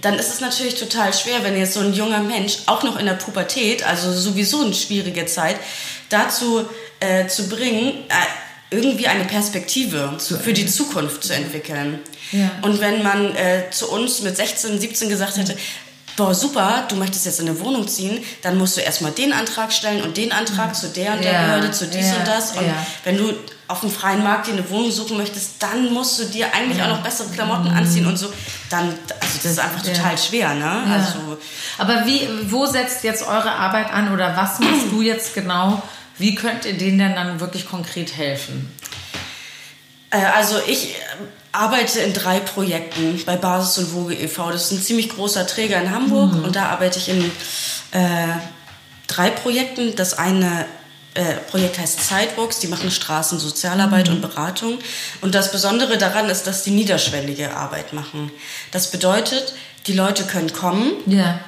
[0.01, 3.07] dann ist es natürlich total schwer, wenn jetzt so ein junger Mensch, auch noch in
[3.07, 5.57] der Pubertät, also sowieso eine schwierige Zeit,
[6.09, 6.65] dazu
[7.01, 12.01] äh, zu bringen, äh, irgendwie eine Perspektive für die Zukunft zu entwickeln.
[12.33, 12.51] Ja.
[12.63, 15.57] Und wenn man äh, zu uns mit 16, 17 gesagt hätte,
[16.19, 19.73] boah, super, du möchtest jetzt in eine Wohnung ziehen, dann musst du erstmal den Antrag
[19.73, 22.51] stellen und den Antrag zu der und der Ja, Behörde, zu dies ja, und das.
[22.53, 22.75] Und ja.
[23.05, 23.33] wenn du
[23.69, 26.89] auf dem freien Markt dir eine Wohnung suchen möchtest, dann musst du dir eigentlich auch
[26.89, 28.33] noch bessere Klamotten anziehen und so.
[28.69, 30.83] Dann, also das ist einfach total schwer, ne?
[30.93, 31.39] Also,
[31.79, 35.83] Aber wie, wo setzt jetzt eure Arbeit an oder was machst du jetzt genau?
[36.19, 38.75] Wie könnt ihr denen denn dann wirklich konkret helfen?
[40.11, 40.95] äh, also ich
[41.53, 44.51] arbeite in drei Projekten bei Basis und Woge e.V.
[44.51, 47.25] Das ist ein ziemlich großer Träger in Hamburg und da arbeite ich in
[47.93, 48.29] äh,
[49.07, 49.97] drei Projekten.
[49.97, 50.67] Das eine
[51.15, 54.17] äh, Projekt heißt Sidewalks, die machen Straßen, Sozialarbeit mhm.
[54.17, 54.79] und Beratung.
[55.21, 58.31] Und das Besondere daran ist, dass die niederschwellige Arbeit machen.
[58.71, 59.55] Das bedeutet,
[59.87, 61.41] die Leute können kommen, ja.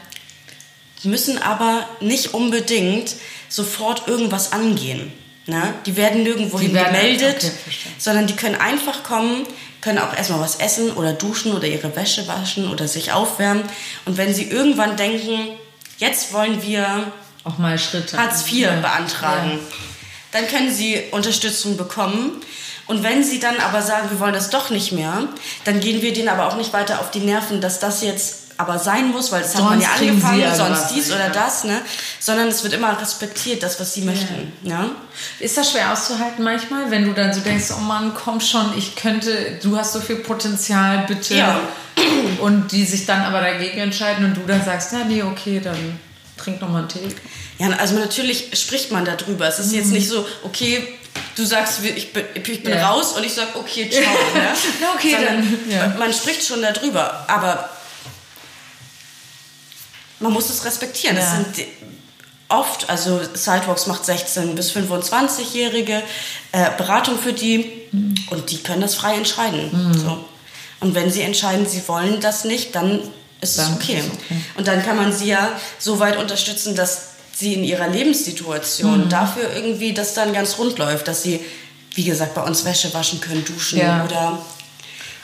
[1.04, 3.14] müssen aber nicht unbedingt
[3.48, 5.12] sofort irgendwas angehen.
[5.46, 5.74] Ne?
[5.86, 9.46] Die werden nirgendwo gemeldet, okay, sondern die können einfach kommen,
[9.80, 13.64] können auch erstmal was essen oder duschen oder ihre Wäsche waschen oder sich aufwärmen.
[14.04, 15.56] Und wenn sie irgendwann denken,
[15.98, 17.12] jetzt wollen wir
[17.44, 18.80] auch mal Schritte Hartz IV ja.
[18.80, 19.58] beantragen, ja.
[20.32, 22.42] dann können sie Unterstützung bekommen.
[22.86, 25.28] Und wenn sie dann aber sagen, wir wollen das doch nicht mehr,
[25.64, 28.78] dann gehen wir denen aber auch nicht weiter auf die Nerven, dass das jetzt aber
[28.78, 31.80] sein muss, weil das sonst hat man ja angefangen, sonst dies oder das, ne?
[32.18, 34.52] Sondern es wird immer respektiert, das, was sie möchten.
[34.62, 34.82] Ja.
[34.82, 34.90] ja.
[35.38, 38.96] Ist das schwer auszuhalten manchmal, wenn du dann so denkst, oh Mann, komm schon, ich
[38.96, 41.36] könnte, du hast so viel Potenzial, bitte.
[41.36, 41.60] Ja.
[42.40, 45.98] Und die sich dann aber dagegen entscheiden und du dann sagst, ja, nee, okay, dann
[46.38, 47.08] trink noch mal einen Tee.
[47.58, 49.46] Ja, also natürlich spricht man darüber.
[49.46, 49.78] Es ist mhm.
[49.78, 50.88] jetzt nicht so, okay,
[51.36, 52.88] du sagst, ich bin, ich bin ja.
[52.88, 54.02] raus und ich sag, okay, ciao.
[54.02, 54.48] ne?
[54.94, 55.94] okay, Sondern dann, ja.
[55.98, 57.68] Man spricht schon darüber, aber
[60.20, 61.16] man muss es respektieren.
[61.16, 61.22] Ja.
[61.22, 61.66] Es sind
[62.48, 66.02] oft, also Sidewalks macht 16 bis 25-Jährige
[66.52, 68.14] äh, Beratung für die mhm.
[68.30, 69.70] und die können das frei entscheiden.
[69.72, 69.94] Mhm.
[69.94, 70.24] So.
[70.80, 73.00] Und wenn sie entscheiden, sie wollen das nicht, dann
[73.40, 73.98] ist dann es okay.
[73.98, 74.40] Ist okay.
[74.56, 79.08] Und dann kann man sie ja so weit unterstützen, dass sie in ihrer Lebenssituation mhm.
[79.08, 81.40] dafür irgendwie, dass dann ganz rund läuft, dass sie,
[81.94, 84.04] wie gesagt, bei uns Wäsche waschen können, duschen ja.
[84.04, 84.38] oder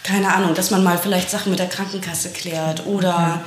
[0.03, 3.45] keine Ahnung, dass man mal vielleicht Sachen mit der Krankenkasse klärt oder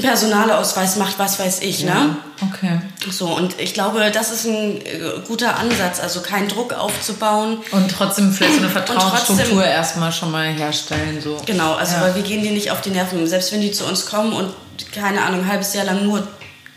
[0.00, 1.94] Personalausweis macht, was weiß ich, ja.
[1.94, 2.16] ne?
[2.40, 2.80] Okay.
[3.10, 7.58] So, und ich glaube, das ist ein äh, guter Ansatz, also keinen Druck aufzubauen.
[7.72, 11.40] Und trotzdem vielleicht so eine Vertrauensstruktur erstmal schon mal herstellen, so.
[11.44, 12.02] Genau, also ja.
[12.02, 13.26] weil wir gehen dir nicht auf die Nerven.
[13.26, 14.54] Selbst wenn die zu uns kommen und,
[14.92, 16.26] keine Ahnung, ein halbes Jahr lang nur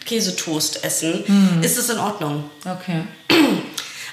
[0.06, 1.64] Käsetoast essen, hm.
[1.64, 2.50] ist es in Ordnung.
[2.66, 3.04] Okay.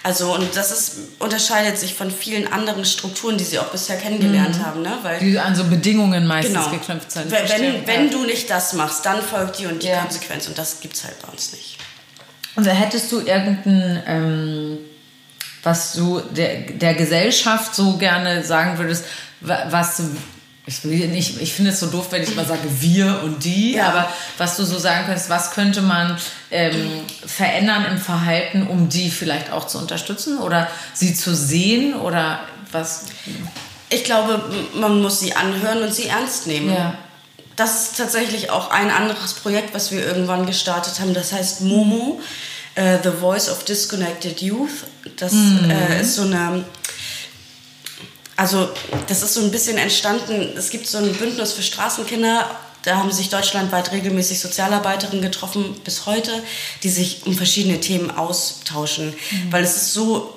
[0.04, 4.58] Also und das ist, unterscheidet sich von vielen anderen Strukturen, die sie auch bisher kennengelernt
[4.58, 4.66] mhm.
[4.66, 4.82] haben.
[4.82, 4.98] Ne?
[5.02, 6.70] Weil, die an so Bedingungen meistens genau.
[6.70, 7.30] geknüpft sind.
[7.30, 10.00] Wenn, wenn, wenn du nicht das machst, dann folgt die und die ja.
[10.00, 11.78] Konsequenz und das gibt es halt bei uns nicht.
[12.56, 14.78] Und hättest du irgendein, ähm,
[15.62, 19.04] was du der, der Gesellschaft so gerne sagen würdest,
[19.40, 20.02] was
[20.64, 23.88] ich, nicht, ich finde es so doof, wenn ich mal sage wir und die, ja.
[23.88, 26.16] aber was du so sagen könntest, was könnte man
[26.52, 32.40] ähm, verändern im Verhalten, um die vielleicht auch zu unterstützen oder sie zu sehen oder
[32.70, 33.06] was?
[33.90, 34.40] Ich glaube,
[34.74, 36.72] man muss sie anhören und sie ernst nehmen.
[36.72, 36.94] Ja.
[37.56, 41.12] Das ist tatsächlich auch ein anderes Projekt, was wir irgendwann gestartet haben.
[41.12, 42.20] Das heißt Momo,
[42.76, 44.84] äh, The Voice of Disconnected Youth.
[45.16, 45.70] Das mhm.
[45.70, 46.64] äh, ist so eine
[48.36, 48.68] also
[49.08, 52.50] das ist so ein bisschen entstanden, es gibt so ein Bündnis für Straßenkinder,
[52.82, 56.42] da haben sich deutschlandweit regelmäßig Sozialarbeiterinnen getroffen bis heute,
[56.82, 59.08] die sich um verschiedene Themen austauschen.
[59.30, 59.52] Mhm.
[59.52, 60.34] Weil es ist so,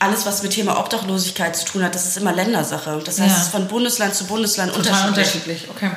[0.00, 3.02] alles, was mit Thema Obdachlosigkeit zu tun hat, das ist immer Ländersache.
[3.04, 3.36] Das heißt, ja.
[3.36, 5.68] es ist von Bundesland zu Bundesland Total unterschiedlich.
[5.68, 5.70] unterschiedlich.
[5.76, 5.90] Okay.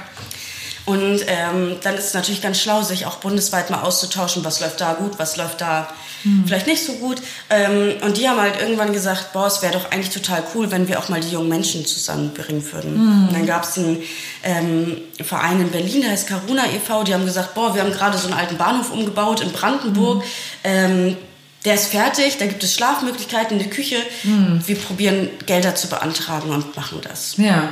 [0.86, 4.82] Und ähm, dann ist es natürlich ganz schlau, sich auch bundesweit mal auszutauschen, was läuft
[4.82, 5.88] da gut, was läuft da
[6.24, 6.43] hm.
[6.46, 7.22] vielleicht nicht so gut.
[7.50, 10.89] Ähm, und die haben halt irgendwann gesagt, boah, es wäre doch eigentlich total cool, wenn
[10.89, 12.96] wir auch mal die jungen Menschen zusammenbringen würden.
[12.96, 13.28] Hm.
[13.30, 14.02] Und dann gab es einen
[14.43, 18.17] ähm, Verein in Berlin, der heißt Karuna e.V., die haben gesagt, boah, wir haben gerade
[18.17, 20.24] so einen alten Bahnhof umgebaut in Brandenburg.
[20.24, 20.30] Hm.
[20.63, 21.17] Ähm,
[21.63, 23.96] der ist fertig, da gibt es Schlafmöglichkeiten in der Küche.
[24.24, 24.62] Hm.
[24.65, 27.38] Wir probieren Gelder zu beantragen und machen das.
[27.38, 27.69] Ja.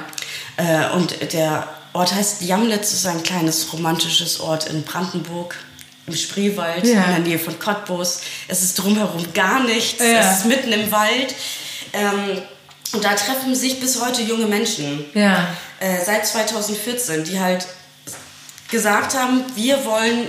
[0.55, 5.55] Äh, und der Ort heißt Jamlitz, ist ein kleines romantisches Ort in Brandenburg
[6.07, 7.03] im Spreewald, ja.
[7.03, 8.21] in der Nähe von Cottbus.
[8.47, 10.19] Es ist drumherum gar nichts, ja.
[10.19, 11.35] es ist mitten im Wald.
[11.93, 12.41] Ähm,
[12.93, 15.05] und da treffen sich bis heute junge Menschen.
[15.13, 15.47] Ja.
[15.79, 17.67] Äh, seit 2014, die halt
[18.69, 20.27] gesagt haben, wir wollen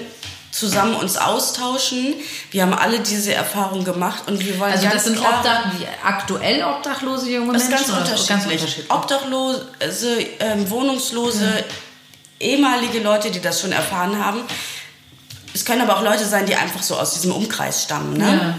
[0.52, 2.14] zusammen uns austauschen.
[2.50, 5.64] Wir haben alle diese Erfahrung gemacht und wir wollen also ganz das sind klar, Obdach,
[6.04, 7.70] aktuell obdachlose junge Menschen?
[7.70, 8.28] Das ist ganz unterschiedlich.
[8.28, 8.90] Ganz unterschiedlich.
[8.90, 9.66] Obdachlose,
[10.38, 12.46] ähm, Wohnungslose, ja.
[12.46, 14.42] ehemalige Leute, die das schon erfahren haben.
[15.54, 18.16] Es können aber auch Leute sein, die einfach so aus diesem Umkreis stammen.
[18.16, 18.24] Ne?
[18.26, 18.58] Ja.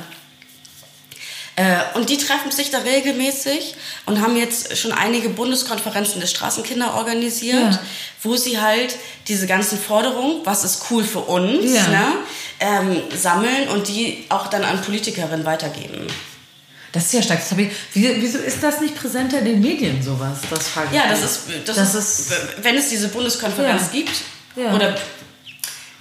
[1.56, 3.76] Äh, und die treffen sich da regelmäßig
[4.08, 7.80] und haben jetzt schon einige Bundeskonferenzen der Straßenkinder organisiert, ja.
[8.24, 8.96] wo sie halt
[9.28, 11.88] diese ganzen Forderungen, was ist cool für uns, ja.
[11.88, 12.06] ne,
[12.60, 16.08] ähm, sammeln und die auch dann an Politikerinnen weitergeben.
[16.92, 17.40] Das ist ja stark.
[17.58, 20.40] Ich, wieso ist das nicht präsenter in den Medien, sowas?
[20.50, 24.00] Das frage ja, das ist, das, das ist, ist, wenn es diese Bundeskonferenz ja.
[24.00, 24.22] gibt,
[24.74, 24.96] oder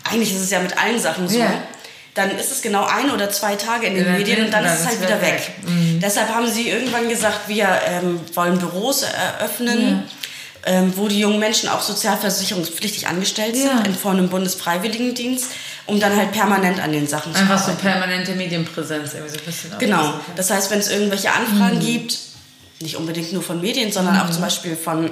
[0.04, 1.38] eigentlich ist es ja mit allen Sachen so,
[2.14, 4.80] dann ist es genau ein oder zwei Tage in den ja, Medien und dann ist
[4.80, 5.52] es halt wieder weg.
[5.64, 5.70] weg.
[5.70, 6.00] Mhm.
[6.00, 9.90] Deshalb haben sie irgendwann gesagt, wir ähm, wollen Büros eröffnen.
[9.90, 10.02] Ja.
[10.64, 13.80] Ähm, wo die jungen Menschen auch sozialversicherungspflichtig angestellt sind, ja.
[13.84, 15.46] in Form einem Bundesfreiwilligendienst.
[15.86, 17.70] um dann halt permanent an den Sachen Einfach zu arbeiten.
[17.70, 19.78] Einfach so permanente Medienpräsenz irgendwie so ein bisschen.
[19.80, 20.14] Genau.
[20.36, 21.80] Das heißt, wenn es irgendwelche Anfragen mhm.
[21.80, 22.18] gibt,
[22.80, 24.20] nicht unbedingt nur von Medien, sondern mhm.
[24.20, 25.10] auch zum Beispiel von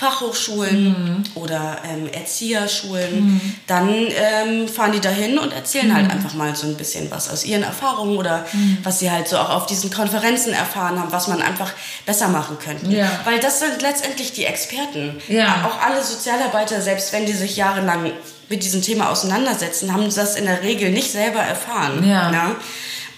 [0.00, 1.22] Fachhochschulen mhm.
[1.34, 3.40] oder ähm, Erzieherschulen, mhm.
[3.66, 6.12] dann ähm, fahren die dahin und erzählen halt mhm.
[6.12, 8.78] einfach mal so ein bisschen was aus ihren Erfahrungen oder mhm.
[8.82, 11.70] was sie halt so auch auf diesen Konferenzen erfahren haben, was man einfach
[12.06, 12.90] besser machen könnte.
[12.90, 13.10] Ja.
[13.24, 15.20] Weil das sind letztendlich die Experten.
[15.28, 15.66] Ja.
[15.66, 18.10] Auch alle Sozialarbeiter, selbst wenn die sich jahrelang
[18.48, 22.08] mit diesem Thema auseinandersetzen, haben das in der Regel nicht selber erfahren.
[22.08, 22.30] Ja.
[22.30, 22.56] Ne?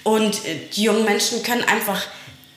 [0.02, 2.02] Und äh, die jungen Menschen können einfach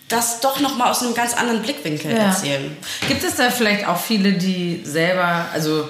[0.07, 2.25] das doch noch mal aus einem ganz anderen Blickwinkel ja.
[2.25, 2.77] erzählen.
[3.07, 5.89] Gibt es da vielleicht auch viele, die selber, also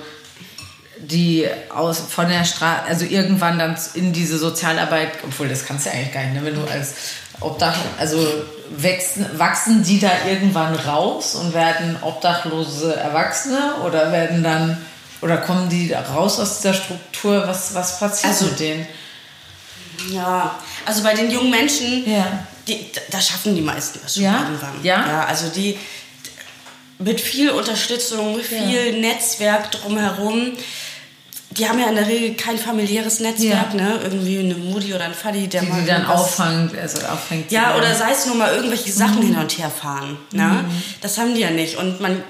[0.97, 5.91] die aus von der Straße, also irgendwann dann in diese Sozialarbeit, obwohl das kannst du
[5.91, 6.45] eigentlich gar nicht, ne?
[6.45, 6.95] wenn du als
[7.41, 8.17] Obdach, also
[8.77, 14.77] wachsen, wachsen die da irgendwann raus und werden obdachlose Erwachsene oder werden dann
[15.21, 17.45] oder kommen die raus aus dieser Struktur?
[17.45, 18.87] Was, was passiert also, mit denen?
[20.11, 24.43] Ja, also bei den jungen Menschen, ja die, da schaffen die meisten das schon ja?
[24.43, 24.83] irgendwann.
[24.83, 25.07] Ja?
[25.07, 25.77] ja, also die
[26.99, 28.99] mit viel Unterstützung, viel ja.
[28.99, 30.53] Netzwerk drumherum.
[31.51, 33.81] Die haben ja in der Regel kein familiäres Netzwerk, ja.
[33.81, 33.99] ne?
[34.03, 35.81] Irgendwie eine Mutti oder ein Faddy, der die, mal.
[35.81, 37.51] Die dann auffängt, also auffängt.
[37.51, 39.27] Ja, oder sei es nur mal irgendwelche Sachen mhm.
[39.27, 40.17] hin und her fahren.
[40.31, 40.43] Ne?
[40.43, 40.83] Mhm.
[41.01, 41.77] Das haben die ja nicht.
[41.77, 42.23] Und man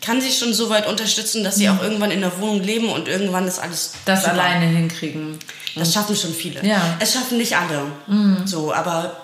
[0.00, 1.78] kann sich schon so weit unterstützen, dass sie mhm.
[1.78, 3.92] auch irgendwann in der Wohnung leben und irgendwann das alles.
[4.04, 4.32] Das super.
[4.34, 5.38] alleine hinkriegen.
[5.76, 6.64] Das schaffen schon viele.
[6.64, 6.96] Ja.
[7.00, 7.82] Es schaffen nicht alle.
[8.06, 8.46] Mhm.
[8.46, 9.16] So, aber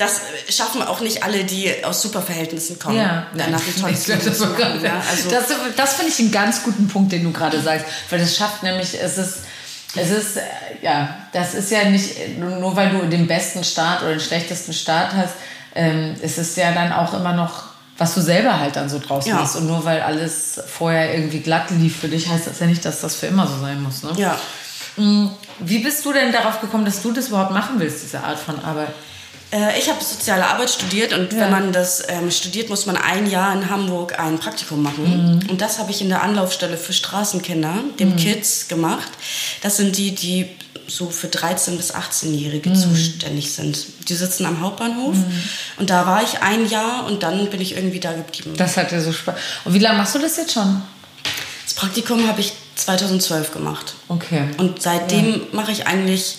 [0.00, 2.96] das schaffen auch nicht alle, die aus Superverhältnissen kommen.
[2.96, 5.44] Ja, nein, nach das, das, also das,
[5.76, 8.98] das finde ich einen ganz guten Punkt, den du gerade sagst, weil das schafft nämlich,
[9.00, 9.40] es ist,
[9.96, 10.42] es ist, äh,
[10.82, 15.12] ja, das ist ja nicht, nur weil du den besten Start oder den schlechtesten Start
[15.12, 15.34] hast,
[15.74, 17.64] ähm, es ist ja dann auch immer noch,
[17.98, 19.34] was du selber halt dann so draus ja.
[19.34, 19.56] machst.
[19.56, 23.02] Und nur weil alles vorher irgendwie glatt lief für dich, heißt das ja nicht, dass
[23.02, 24.02] das für immer so sein muss.
[24.02, 24.12] Ne?
[24.16, 24.38] Ja.
[25.60, 28.58] Wie bist du denn darauf gekommen, dass du das überhaupt machen willst, diese Art von
[28.64, 28.88] Arbeit?
[29.52, 31.40] Äh, ich habe soziale Arbeit studiert und ja.
[31.40, 35.40] wenn man das ähm, studiert, muss man ein Jahr in Hamburg ein Praktikum machen.
[35.40, 35.50] Mhm.
[35.50, 38.16] Und das habe ich in der Anlaufstelle für Straßenkinder, dem mhm.
[38.16, 39.08] Kids, gemacht.
[39.62, 40.48] Das sind die, die
[40.86, 42.74] so für 13- bis 18-Jährige mhm.
[42.74, 43.86] zuständig sind.
[44.08, 45.42] Die sitzen am Hauptbahnhof mhm.
[45.78, 48.54] und da war ich ein Jahr und dann bin ich irgendwie da geblieben.
[48.56, 49.34] Das hat dir so Spaß.
[49.64, 50.82] Und wie lange machst du das jetzt schon?
[51.64, 53.94] Das Praktikum habe ich 2012 gemacht.
[54.08, 54.44] Okay.
[54.56, 55.38] Und seitdem ja.
[55.52, 56.38] mache ich eigentlich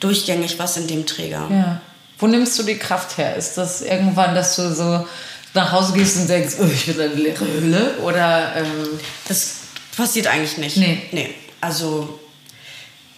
[0.00, 1.48] durchgängig was in dem Träger.
[1.50, 1.80] Ja.
[2.18, 3.36] Wo nimmst du die Kraft her?
[3.36, 5.06] Ist das irgendwann, dass du so
[5.54, 7.98] nach Hause gehst und denkst, oh, ich will eine leere Hülle?
[8.02, 9.56] Oder ähm das
[9.96, 10.76] passiert eigentlich nicht.
[10.76, 11.02] Nee.
[11.12, 11.34] Nee.
[11.60, 12.20] Also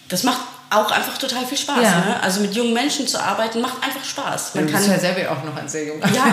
[0.09, 0.41] das macht
[0.75, 1.83] auch einfach total viel Spaß.
[1.83, 1.99] Ja.
[1.99, 2.23] Ne?
[2.23, 4.55] Also mit jungen Menschen zu arbeiten macht einfach Spaß.
[4.55, 6.25] Man du bist ja selber auch noch ein sehr junger Ja,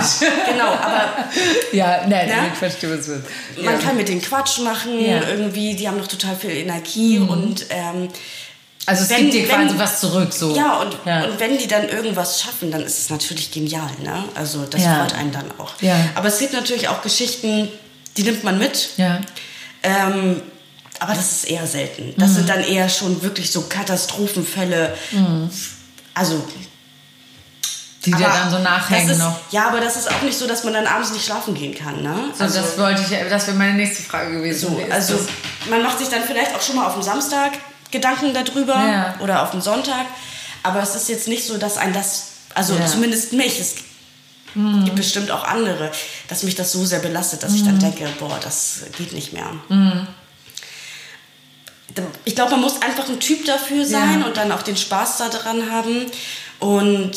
[0.50, 0.72] genau.
[0.72, 1.29] Aber
[1.72, 2.46] ja, nein, ja?
[2.53, 3.24] ich verstehe, was wird.
[3.62, 3.81] Man ja.
[3.81, 5.05] kann mit denen Quatsch machen.
[5.05, 5.22] Ja.
[5.29, 7.29] Irgendwie, die haben noch total viel Energie mhm.
[7.29, 8.09] und ähm,
[8.87, 10.57] also es wenn, gibt dir quasi wenn, was zurück so.
[10.57, 11.24] Ja und, ja.
[11.24, 13.90] und wenn die dann irgendwas schaffen, dann ist es natürlich genial.
[14.03, 14.24] Ne?
[14.35, 15.00] Also das ja.
[15.00, 15.74] freut einen dann auch.
[15.81, 15.96] Ja.
[16.14, 17.68] Aber es gibt natürlich auch Geschichten,
[18.16, 18.90] die nimmt man mit.
[18.96, 19.20] Ja.
[19.83, 20.42] Ähm,
[21.01, 22.15] aber das ist eher selten.
[22.19, 22.35] Das mhm.
[22.35, 24.95] sind dann eher schon wirklich so Katastrophenfälle.
[25.11, 25.51] Mhm.
[26.15, 26.45] Also
[28.05, 29.39] die dir dann so nachhängen ist, noch.
[29.51, 32.03] Ja, aber das ist auch nicht so, dass man dann abends nicht schlafen gehen kann,
[32.03, 32.31] ne?
[32.35, 34.71] So, also, das wollte ich, das wäre meine nächste Frage gewesen.
[34.71, 35.21] So, also
[35.69, 37.53] man macht sich dann vielleicht auch schon mal auf dem Samstag
[37.91, 39.15] Gedanken darüber ja.
[39.21, 40.07] oder auf dem Sonntag,
[40.63, 42.87] aber es ist jetzt nicht so, dass ein das, also ja.
[42.87, 43.75] zumindest mich, es
[44.55, 44.85] mhm.
[44.85, 45.91] gibt bestimmt auch andere,
[46.29, 47.57] dass mich das so sehr belastet, dass mhm.
[47.57, 47.81] ich dann mhm.
[47.81, 49.51] denke, boah, das geht nicht mehr.
[52.24, 54.26] Ich glaube, man muss einfach ein Typ dafür sein ja.
[54.26, 56.07] und dann auch den Spaß daran haben.
[56.59, 57.12] Und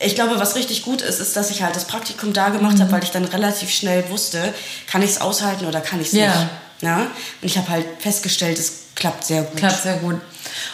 [0.00, 2.82] ich glaube, was richtig gut ist, ist, dass ich halt das Praktikum da gemacht mhm.
[2.82, 4.54] habe, weil ich dann relativ schnell wusste,
[4.86, 6.26] kann ich es aushalten oder kann ich es ja.
[6.26, 6.48] nicht.
[6.80, 6.98] Ja?
[6.98, 7.10] Und
[7.42, 9.56] ich habe halt festgestellt, es klappt sehr gut.
[9.56, 10.20] Klappt sehr gut.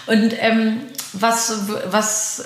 [0.07, 1.53] Und ähm, was,
[1.87, 2.45] was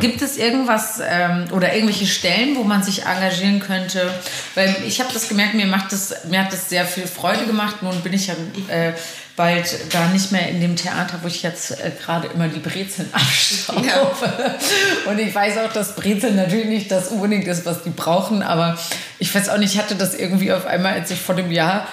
[0.00, 4.12] Gibt es irgendwas ähm, oder irgendwelche Stellen, wo man sich engagieren könnte?
[4.56, 7.76] Weil ich habe das gemerkt, mir macht das, mir hat das sehr viel Freude gemacht.
[7.82, 8.34] Nun bin ich ja
[8.68, 8.92] äh,
[9.36, 13.08] bald da nicht mehr in dem Theater, wo ich jetzt äh, gerade immer die Brezeln
[13.12, 13.86] abstaufe.
[13.86, 15.10] Ja.
[15.10, 18.42] Und ich weiß auch, dass Brezeln natürlich nicht das unbedingt ist, was die brauchen.
[18.42, 18.76] Aber
[19.20, 21.86] ich weiß auch nicht, ich hatte das irgendwie auf einmal, als ich vor dem Jahr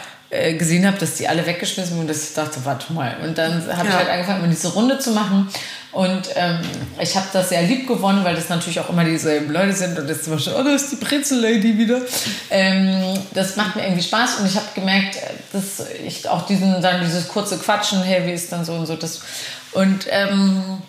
[0.57, 3.17] gesehen habe, dass die alle weggeschmissen wurden, dass ich dachte, warte mal.
[3.23, 3.93] Und dann habe ja.
[3.93, 5.49] ich halt angefangen, diese Runde zu machen.
[5.91, 6.59] Und ähm,
[6.99, 9.97] ich habe das sehr lieb gewonnen, weil das natürlich auch immer dieselben Leute sind.
[9.97, 12.01] Und das ist zum Beispiel, oh, da ist die Brezel-Lady wieder.
[12.49, 14.39] Ähm, das macht mir irgendwie Spaß.
[14.39, 15.17] Und ich habe gemerkt,
[15.53, 18.97] dass ich auch diesen, dann dieses kurze Quatschen, hey, wie ist dann so und so.
[18.97, 19.21] Das,
[19.71, 20.81] und ähm,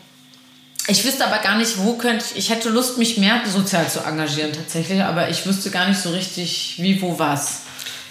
[0.89, 4.01] ich wüsste aber gar nicht, wo könnte ich, ich hätte Lust, mich mehr sozial zu
[4.01, 7.63] engagieren tatsächlich, aber ich wüsste gar nicht so richtig, wie, wo, was.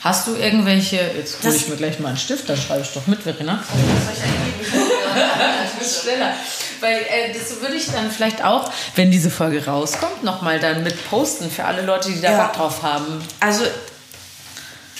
[0.05, 3.07] Hast du irgendwelche, jetzt hole ich mir gleich mal einen Stift, dann schreibe ich doch
[3.07, 3.63] mit, Verena.
[5.83, 6.31] schneller.
[6.79, 11.09] Weil äh, das würde ich dann vielleicht auch, wenn diese Folge rauskommt, nochmal dann mit
[11.09, 12.43] posten für alle Leute, die da ja.
[12.43, 13.19] Bock drauf haben.
[13.39, 13.63] Also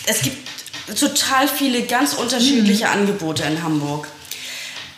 [0.08, 0.38] es gibt
[1.00, 2.92] total viele ganz unterschiedliche mhm.
[2.92, 4.08] Angebote in Hamburg.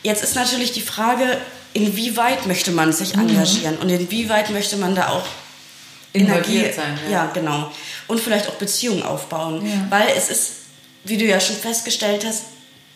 [0.03, 1.37] Jetzt ist natürlich die Frage,
[1.73, 3.27] inwieweit möchte man sich mhm.
[3.27, 5.25] engagieren und inwieweit möchte man da auch
[6.13, 6.97] Energie sein.
[7.09, 7.11] Ja.
[7.11, 7.31] ja.
[7.33, 7.73] genau.
[8.07, 9.65] Und vielleicht auch Beziehungen aufbauen.
[9.65, 9.85] Ja.
[9.89, 10.51] Weil es ist,
[11.03, 12.43] wie du ja schon festgestellt hast,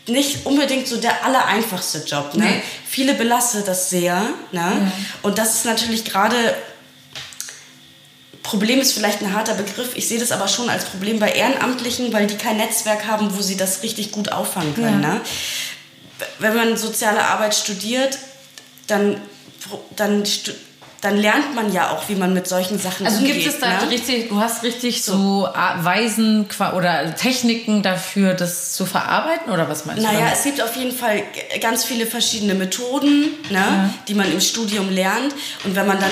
[0.07, 2.33] nicht unbedingt so der allereinfachste Job.
[2.33, 2.45] Ne?
[2.45, 2.61] Nee.
[2.87, 4.21] Viele belastet das sehr.
[4.51, 4.59] Ne?
[4.59, 4.91] Ja.
[5.21, 6.55] Und das ist natürlich gerade
[8.43, 9.91] Problem ist vielleicht ein harter Begriff.
[9.95, 13.41] Ich sehe das aber schon als Problem bei Ehrenamtlichen, weil die kein Netzwerk haben, wo
[13.41, 15.03] sie das richtig gut auffangen können.
[15.03, 15.13] Ja.
[15.15, 15.21] Ne?
[16.39, 18.17] Wenn man soziale Arbeit studiert,
[18.87, 19.21] dann,
[19.95, 20.25] dann
[21.01, 23.35] dann lernt man ja auch, wie man mit solchen Sachen also umgeht.
[23.35, 23.91] Also gibt es da ne?
[23.91, 29.85] richtig, du hast richtig so, so Weisen oder Techniken dafür, das zu verarbeiten oder was
[29.85, 30.23] meinst naja, du?
[30.23, 31.23] Naja, es gibt auf jeden Fall
[31.59, 33.93] ganz viele verschiedene Methoden, ne, ja.
[34.07, 35.33] die man im Studium lernt.
[35.63, 36.11] Und wenn man dann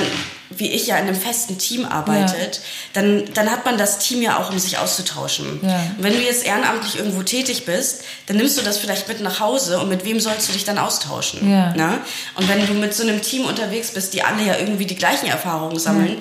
[0.49, 2.61] wie ich ja in einem festen Team arbeitet, ja.
[2.93, 5.59] dann, dann hat man das Team ja auch, um sich auszutauschen.
[5.61, 5.75] Ja.
[5.97, 9.39] Und wenn du jetzt ehrenamtlich irgendwo tätig bist, dann nimmst du das vielleicht mit nach
[9.39, 11.49] Hause und mit wem sollst du dich dann austauschen?
[11.49, 11.73] Ja.
[11.73, 11.99] Ne?
[12.35, 15.27] Und wenn du mit so einem Team unterwegs bist, die alle ja irgendwie die gleichen
[15.27, 16.19] Erfahrungen sammeln,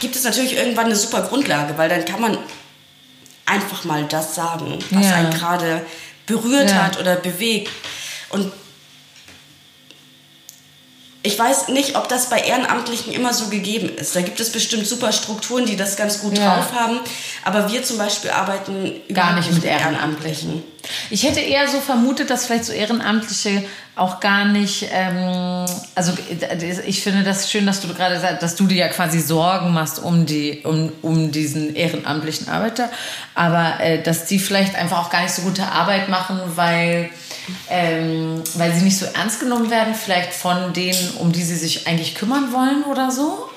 [0.00, 2.36] gibt es natürlich irgendwann eine super Grundlage, weil dann kann man
[3.46, 5.82] einfach mal das sagen, was einen gerade
[6.26, 7.70] berührt hat oder bewegt.
[8.30, 8.52] Und
[11.26, 14.14] ich weiß nicht, ob das bei Ehrenamtlichen immer so gegeben ist.
[14.14, 16.54] Da gibt es bestimmt super Strukturen, die das ganz gut ja.
[16.54, 17.00] drauf haben.
[17.42, 20.62] Aber wir zum Beispiel arbeiten gar nicht mit Ehrenamtlichen.
[21.08, 23.64] Ich hätte eher so vermutet, dass vielleicht so Ehrenamtliche
[23.96, 26.12] auch gar nicht, ähm, also
[26.86, 30.00] ich finde das schön, dass du gerade sagst, dass du dir ja quasi Sorgen machst
[30.00, 32.90] um die, um, um diesen ehrenamtlichen Arbeiter,
[33.34, 37.08] aber äh, dass die vielleicht einfach auch gar nicht so gute Arbeit machen, weil
[37.68, 41.86] ähm, weil sie nicht so ernst genommen werden, vielleicht von denen, um die sie sich
[41.86, 43.50] eigentlich kümmern wollen oder so?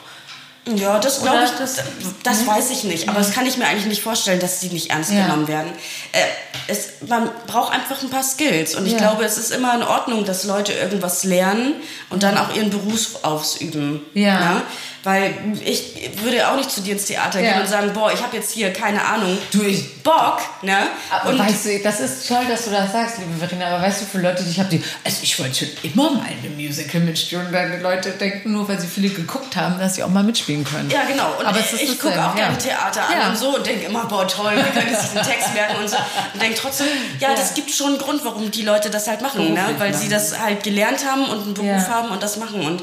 [0.75, 1.81] Ja, das glaube ich, das,
[2.23, 2.47] das mhm.
[2.47, 3.07] weiß ich nicht.
[3.07, 5.23] Aber das kann ich mir eigentlich nicht vorstellen, dass sie nicht ernst ja.
[5.23, 5.71] genommen werden.
[6.11, 6.19] Äh,
[6.67, 8.75] es, man braucht einfach ein paar Skills.
[8.75, 8.97] Und ich ja.
[8.97, 11.75] glaube, es ist immer in Ordnung, dass Leute irgendwas lernen
[12.09, 14.01] und dann auch ihren Beruf ausüben.
[14.13, 14.23] Ja.
[14.27, 14.61] ja?
[15.07, 17.53] Weil ich würde auch nicht zu dir ins Theater ja.
[17.53, 20.87] gehen und sagen, boah, ich habe jetzt hier keine Ahnung, du, ich Bock, ne?
[21.09, 24.01] Aber und weißt du, das ist toll, dass du das sagst, liebe Verena, aber weißt
[24.01, 26.55] du, für Leute, die ich habe, die, also ich wollte schon immer mal in einem
[26.55, 30.09] Musical mitspielen, weil die Leute denken nur, weil sie viele geguckt haben, dass sie auch
[30.09, 30.89] mal mitspielen können.
[30.89, 31.35] Ja, genau.
[31.39, 33.29] Und aber ich, ich gucke auch gerne Theater an ja.
[33.29, 35.97] und so und denke immer, boah, toll, wie könnte ich den Text merken und so.
[36.33, 36.87] Und denke trotzdem,
[37.19, 39.75] ja, das gibt schon einen Grund, warum die Leute das halt machen, ne?
[39.77, 40.01] weil machen.
[40.01, 42.65] sie das halt gelernt haben und einen Beruf haben und das machen.
[42.65, 42.81] Und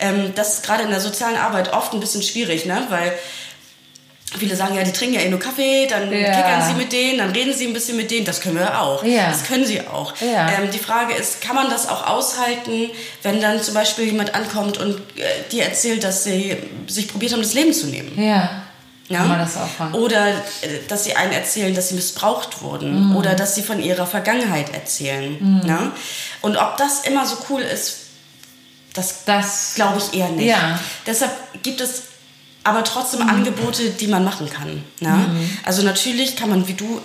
[0.00, 2.86] ähm, das ist gerade in der sozialen Arbeit oft ein bisschen schwierig, ne?
[2.88, 3.12] weil
[4.38, 6.34] viele sagen ja, die trinken ja eh nur Kaffee, dann ja.
[6.34, 8.24] kickern sie mit denen, dann reden sie ein bisschen mit denen.
[8.24, 9.04] Das können wir auch.
[9.04, 9.28] Ja.
[9.28, 10.14] Das können sie auch.
[10.20, 10.48] Ja.
[10.50, 12.90] Ähm, die Frage ist, kann man das auch aushalten,
[13.22, 17.42] wenn dann zum Beispiel jemand ankommt und äh, dir erzählt, dass sie sich probiert haben,
[17.42, 18.12] das Leben zu nehmen?
[18.20, 18.64] Ja.
[19.08, 19.18] Ja?
[19.18, 19.56] Kann man das
[19.92, 20.32] Oder äh,
[20.88, 23.10] dass sie einen erzählen, dass sie missbraucht wurden.
[23.10, 23.16] Mhm.
[23.16, 25.36] Oder dass sie von ihrer Vergangenheit erzählen.
[25.38, 25.60] Mhm.
[25.66, 25.92] Ne?
[26.40, 28.03] Und ob das immer so cool ist,
[28.94, 30.46] das, das glaube ich eher nicht.
[30.46, 30.78] Ja.
[31.06, 32.04] Deshalb gibt es
[32.62, 33.28] aber trotzdem mhm.
[33.28, 34.82] Angebote, die man machen kann.
[35.00, 35.10] Ne?
[35.10, 35.58] Mhm.
[35.64, 37.00] Also natürlich kann man wie du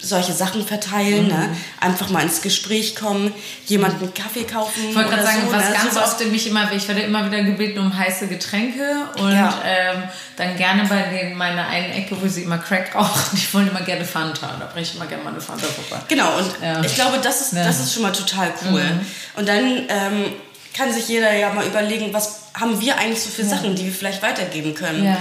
[0.00, 1.30] solche Sachen verteilen, mhm.
[1.30, 1.56] ne?
[1.80, 3.32] einfach mal ins Gespräch kommen,
[3.66, 4.90] jemanden Kaffee kaufen.
[4.90, 5.74] Ich wollte gerade sagen, so, was ne?
[5.74, 9.60] ganz oft mich immer, ich werde immer wieder gebeten um heiße Getränke und ja.
[9.64, 10.04] ähm,
[10.36, 13.82] dann gerne bei den, meiner einen Ecke, wo sie immer Crack rauchen, die wollen immer
[13.82, 16.04] gerne Fanta, da bringe ich immer gerne mal eine Fanta vorbei.
[16.06, 16.80] Genau, und ja.
[16.82, 17.64] ich glaube, das ist, ja.
[17.64, 18.84] das ist schon mal total cool.
[18.84, 19.06] Mhm.
[19.34, 20.26] Und dann ähm,
[20.74, 23.44] kann sich jeder ja mal überlegen, was haben wir eigentlich so für.
[23.44, 25.04] Sachen, die wir vielleicht weitergeben können.
[25.04, 25.16] Ja.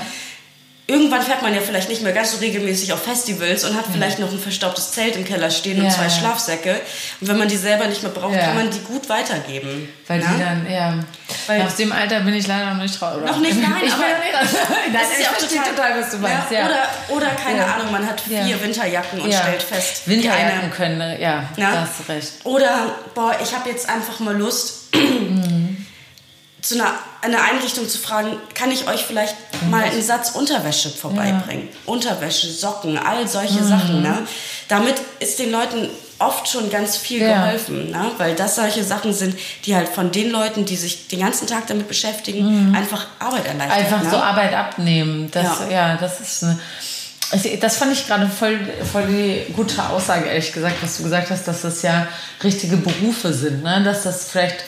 [0.90, 3.92] Irgendwann fährt man ja vielleicht nicht mehr ganz so regelmäßig auf Festivals und hat ja.
[3.92, 6.80] vielleicht noch ein verstaubtes Zelt im Keller stehen und zwei Schlafsäcke.
[7.20, 9.90] Und wenn man die selber nicht mehr braucht, kann man die gut weitergeben.
[10.08, 11.00] Weil die dann, ja.
[11.46, 13.26] Weil Aus dem Alter bin ich leider noch nicht traurig.
[13.26, 13.74] Noch nicht, nein.
[13.86, 14.52] Ich aber das,
[14.94, 16.52] das ist ja auch total, total, was du meinst.
[16.52, 16.66] Ja.
[16.66, 20.08] Oder, oder keine Ahnung, man hat vier Winterjacken und stellt fest.
[20.08, 21.82] Winterjacken eine, können, ja, na?
[21.82, 22.32] hast du recht.
[22.46, 25.47] Oder, boah, ich habe jetzt einfach mal Lust, mhm
[26.62, 29.36] zu einer, einer Einrichtung zu fragen, kann ich euch vielleicht
[29.70, 31.70] mal einen Satz Unterwäsche vorbeibringen?
[31.72, 31.92] Ja.
[31.92, 33.68] Unterwäsche, Socken, all solche mhm.
[33.68, 34.02] Sachen.
[34.02, 34.28] Ne?
[34.68, 35.90] Damit ist den Leuten
[36.20, 37.46] oft schon ganz viel ja.
[37.46, 38.12] geholfen, ne?
[38.18, 41.68] weil das solche Sachen sind, die halt von den Leuten, die sich den ganzen Tag
[41.68, 42.76] damit beschäftigen, mhm.
[42.76, 43.78] einfach Arbeit erleichtern.
[43.78, 44.10] Einfach ne?
[44.10, 45.30] so Arbeit abnehmen.
[45.32, 45.70] Das, ja.
[45.70, 46.60] ja, das ist eine
[47.60, 48.58] das fand ich gerade voll,
[48.90, 52.08] voll die gute Aussage, ehrlich gesagt, was du gesagt hast, dass das ja
[52.42, 53.84] richtige Berufe sind, ne?
[53.84, 54.64] dass das vielleicht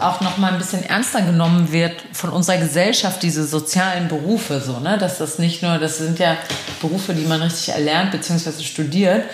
[0.00, 4.80] auch noch mal ein bisschen ernster genommen wird von unserer Gesellschaft, diese sozialen Berufe, so,
[4.80, 4.98] ne?
[4.98, 6.36] Dass das nicht nur, das sind ja
[6.80, 8.62] Berufe, die man richtig erlernt bzw.
[8.62, 9.24] studiert,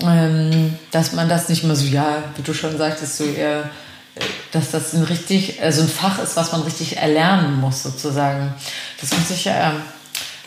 [0.00, 3.70] ähm, dass man das nicht mehr so, ja, wie du schon sagtest, so eher,
[4.14, 4.20] äh,
[4.52, 8.54] dass das ein richtig, also ein Fach ist, was man richtig erlernen muss, sozusagen.
[9.00, 9.72] Das muss ich, äh,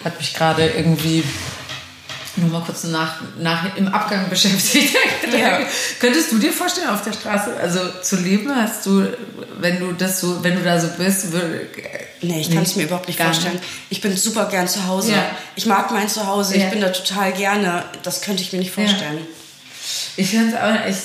[0.04, 1.24] hat mich gerade irgendwie
[2.38, 4.96] nur mal kurz nach, nach im Abgang beschäftigt.
[5.32, 5.60] Ja.
[6.00, 8.54] Könntest du dir vorstellen, auf der Straße also zu leben?
[8.54, 9.08] Hast du,
[9.60, 11.68] wenn du das so, wenn du da so bist, würde,
[12.22, 13.56] Nee, ich kann es mir überhaupt nicht vorstellen.
[13.56, 13.66] Nicht.
[13.90, 15.14] Ich bin super gern zu Hause.
[15.14, 15.32] Ja.
[15.56, 16.58] Ich mag mein Zuhause.
[16.58, 16.66] Ja.
[16.66, 17.84] Ich bin da total gerne.
[18.04, 19.26] Das könnte ich mir nicht vorstellen.
[20.18, 20.98] Ich finde auch, ich,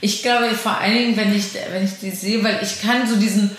[0.00, 3.16] ich glaube vor allen Dingen, wenn ich, wenn ich die sehe, weil ich kann so
[3.16, 3.54] diesen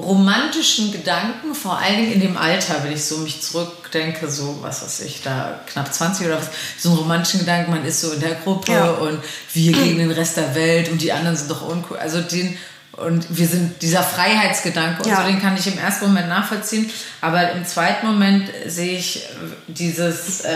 [0.00, 4.82] romantischen Gedanken, vor allen Dingen in dem Alter, wenn ich so mich zurückdenke, so was
[4.82, 8.20] weiß ich, da knapp 20 oder was, so einen romantischen Gedanken, man ist so in
[8.20, 8.90] der Gruppe ja.
[8.90, 9.20] und
[9.52, 11.98] wir gegen den Rest der Welt und die anderen sind doch uncool.
[11.98, 12.56] Also den,
[12.92, 15.16] und wir sind dieser Freiheitsgedanke und ja.
[15.16, 16.90] so, den kann ich im ersten Moment nachvollziehen,
[17.20, 19.22] aber im zweiten Moment sehe ich
[19.68, 20.52] dieses, äh,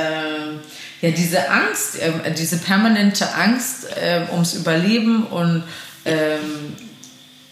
[1.00, 5.64] ja, diese Angst, äh, diese permanente Angst äh, ums Überleben und
[6.04, 6.74] ähm,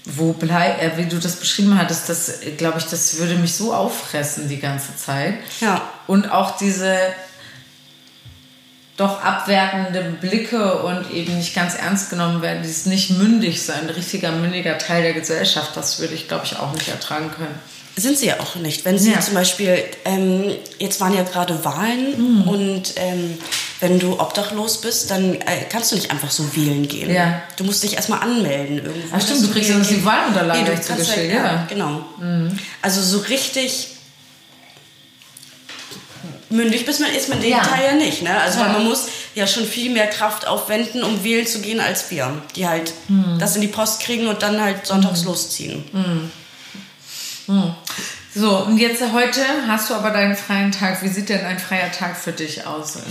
[0.05, 3.73] wo bleib, äh, wie du das beschrieben hattest, das glaube ich, das würde mich so
[3.73, 5.35] auffressen die ganze Zeit.
[5.61, 5.83] Ja.
[6.07, 6.97] Und auch diese
[8.97, 13.91] doch abwertende Blicke und eben nicht ganz ernst genommen werden, dieses nicht mündig sein, ein
[13.91, 17.59] richtiger mündiger Teil der Gesellschaft, das würde ich, glaube ich, auch nicht ertragen können.
[17.95, 18.85] Sind sie ja auch nicht.
[18.85, 19.21] Wenn sie ja.
[19.21, 22.49] zum Beispiel, ähm, jetzt waren ja gerade Wahlen mhm.
[22.49, 23.39] und ähm,
[23.81, 27.13] wenn du obdachlos bist, dann äh, kannst du nicht einfach so wählen gehen.
[27.13, 27.43] Ja.
[27.57, 29.09] Du musst dich erstmal anmelden irgendwo.
[29.15, 31.17] Ach stimmt, du kriegst ja die Wahlunterlagen nee, zugeschickt.
[31.19, 32.05] Halt, ja, ja, genau.
[32.19, 32.59] Mhm.
[32.81, 33.89] Also so richtig
[36.49, 37.61] mündig bist man, ist man den ja.
[37.61, 38.23] Teil ja nicht.
[38.23, 38.41] Ne?
[38.41, 38.69] Also ja.
[38.69, 42.43] man muss ja schon viel mehr Kraft aufwenden, um wählen zu gehen, als wir.
[42.55, 43.39] Die halt mhm.
[43.39, 45.27] das in die Post kriegen und dann halt sonntags mhm.
[45.27, 45.85] losziehen.
[45.93, 46.31] Mhm.
[48.35, 51.03] So, und jetzt heute hast du aber deinen freien Tag.
[51.03, 52.97] Wie sieht denn ein freier Tag für dich aus?
[52.97, 53.03] Ne?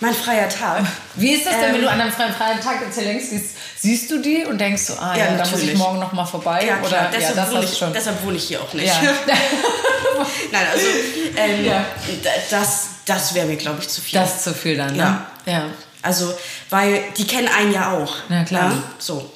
[0.00, 0.84] Mein freier Tag.
[1.16, 3.30] Wie ist das denn, ähm, wenn du an einem freien, freien Tag jetzt hier längst
[3.30, 3.56] siehst?
[3.78, 6.24] Siehst du die und denkst so, ah ja, ja da muss ich morgen noch mal
[6.24, 6.64] vorbei?
[6.66, 7.08] Ja, klar.
[7.08, 7.92] Oder, deshalb, ja, wohne ich, schon.
[7.92, 8.86] deshalb wohne ich hier auch nicht.
[8.86, 8.94] Ja.
[10.52, 10.86] Nein, also
[11.36, 11.84] ähm, ja.
[12.50, 14.18] das, das wäre mir, glaube ich, zu viel.
[14.18, 15.26] Das ist zu viel dann, ne?
[15.44, 15.66] Ja.
[16.00, 16.34] Also,
[16.70, 18.16] weil die kennen einen ja auch.
[18.30, 18.70] Ja, klar.
[18.70, 18.82] Ne?
[18.98, 19.30] So.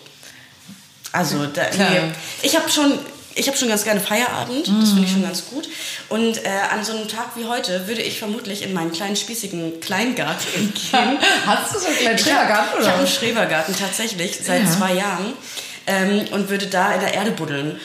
[1.13, 2.13] Also, da, nee.
[2.43, 2.99] ich habe schon
[3.39, 4.81] ich habe schon ganz gerne Feierabend, mhm.
[4.81, 5.69] das finde ich schon ganz gut.
[6.09, 9.81] Und äh, an so einem Tag wie heute würde ich vermutlich in meinen kleinen spießigen
[9.81, 11.19] Kleingarten gehen.
[11.47, 12.83] Hast du so einen kleinen Schrebergarten?
[12.83, 14.71] Ich habe einen Schrebergarten tatsächlich seit ja.
[14.71, 15.35] zwei Jahren.
[15.91, 17.81] Ähm, und würde da in der Erde buddeln.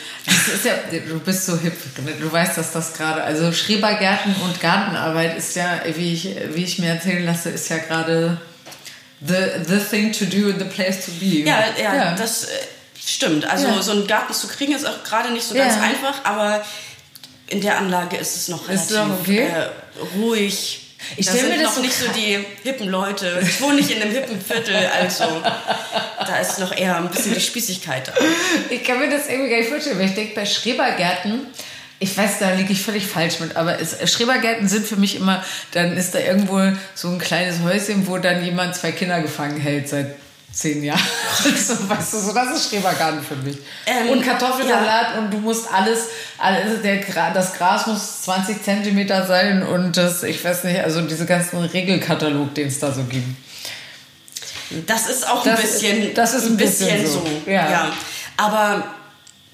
[0.66, 0.74] Ja,
[1.08, 1.74] du bist so hip,
[2.20, 6.80] du weißt, dass das gerade, also Schrebergärten und Gartenarbeit ist ja, wie ich, wie ich
[6.80, 8.42] mir erzählen lasse, ist ja gerade
[9.26, 11.48] the, the thing to do and the place to be.
[11.48, 12.16] Ja, ja, ja.
[12.16, 12.50] das äh,
[13.06, 13.82] Stimmt, also ja.
[13.82, 15.82] so einen Garten zu kriegen ist auch gerade nicht so ganz ja.
[15.82, 16.64] einfach, aber
[17.48, 19.48] in der Anlage ist es noch relativ okay?
[19.48, 19.70] äh,
[20.18, 20.80] ruhig.
[21.18, 23.40] Ich stelle mir das noch so nicht so die hippen Leute.
[23.42, 25.26] Ich wohne nicht in einem hippen Viertel, also
[26.26, 28.14] da ist noch eher ein bisschen die Spießigkeit da.
[28.70, 31.48] Ich kann mir das irgendwie gar nicht vorstellen, weil ich denke, bei Schrebergärten,
[32.00, 35.44] ich weiß, da liege ich völlig falsch mit, aber es, Schrebergärten sind für mich immer,
[35.72, 36.62] dann ist da irgendwo
[36.96, 40.16] so ein kleines Häuschen, wo dann jemand zwei Kinder gefangen hält seit
[40.54, 41.00] zehn Jahre.
[41.58, 43.58] so, weißt du, so, das ist Schrebergarten für mich.
[43.86, 45.20] Ähm, und Kartoffelsalat ja.
[45.20, 47.02] und du musst alles, alles der,
[47.34, 52.54] das Gras muss 20 Zentimeter sein und das, ich weiß nicht, also diese ganzen Regelkatalog,
[52.54, 53.28] den es da so gibt.
[54.88, 57.20] Das ist auch ein bisschen, ist, das ist ein bisschen, bisschen so.
[57.20, 57.52] so.
[57.52, 57.72] Ja.
[57.72, 57.94] ja.
[58.38, 58.84] Aber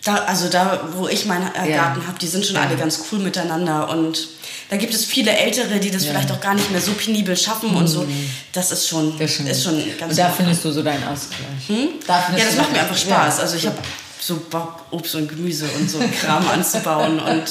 [0.09, 2.07] da, also da, wo ich meinen äh, Garten ja.
[2.07, 4.27] habe, die sind schon alle ganz cool miteinander und
[4.69, 6.11] da gibt es viele Ältere, die das ja.
[6.11, 7.77] vielleicht auch gar nicht mehr so penibel schaffen mhm.
[7.77, 8.01] und so.
[8.01, 8.29] Mhm.
[8.51, 11.67] Das ist schon, das ist schon ganz Und da findest du so deinen Ausgleich.
[11.67, 11.89] Hm?
[12.07, 13.37] Da ja, das macht mir einfach Spaß.
[13.37, 13.43] Ja.
[13.43, 13.77] Also ich habe
[14.19, 17.45] so Bock, Obst und Gemüse und so Kram anzubauen und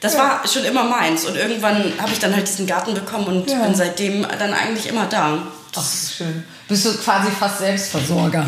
[0.00, 1.24] das war schon immer meins.
[1.24, 3.64] Und irgendwann habe ich dann halt diesen Garten bekommen und ja.
[3.64, 5.42] bin seitdem dann eigentlich immer da.
[5.72, 6.44] Das Ach, ist schön.
[6.68, 8.46] Bist du quasi fast Selbstversorger?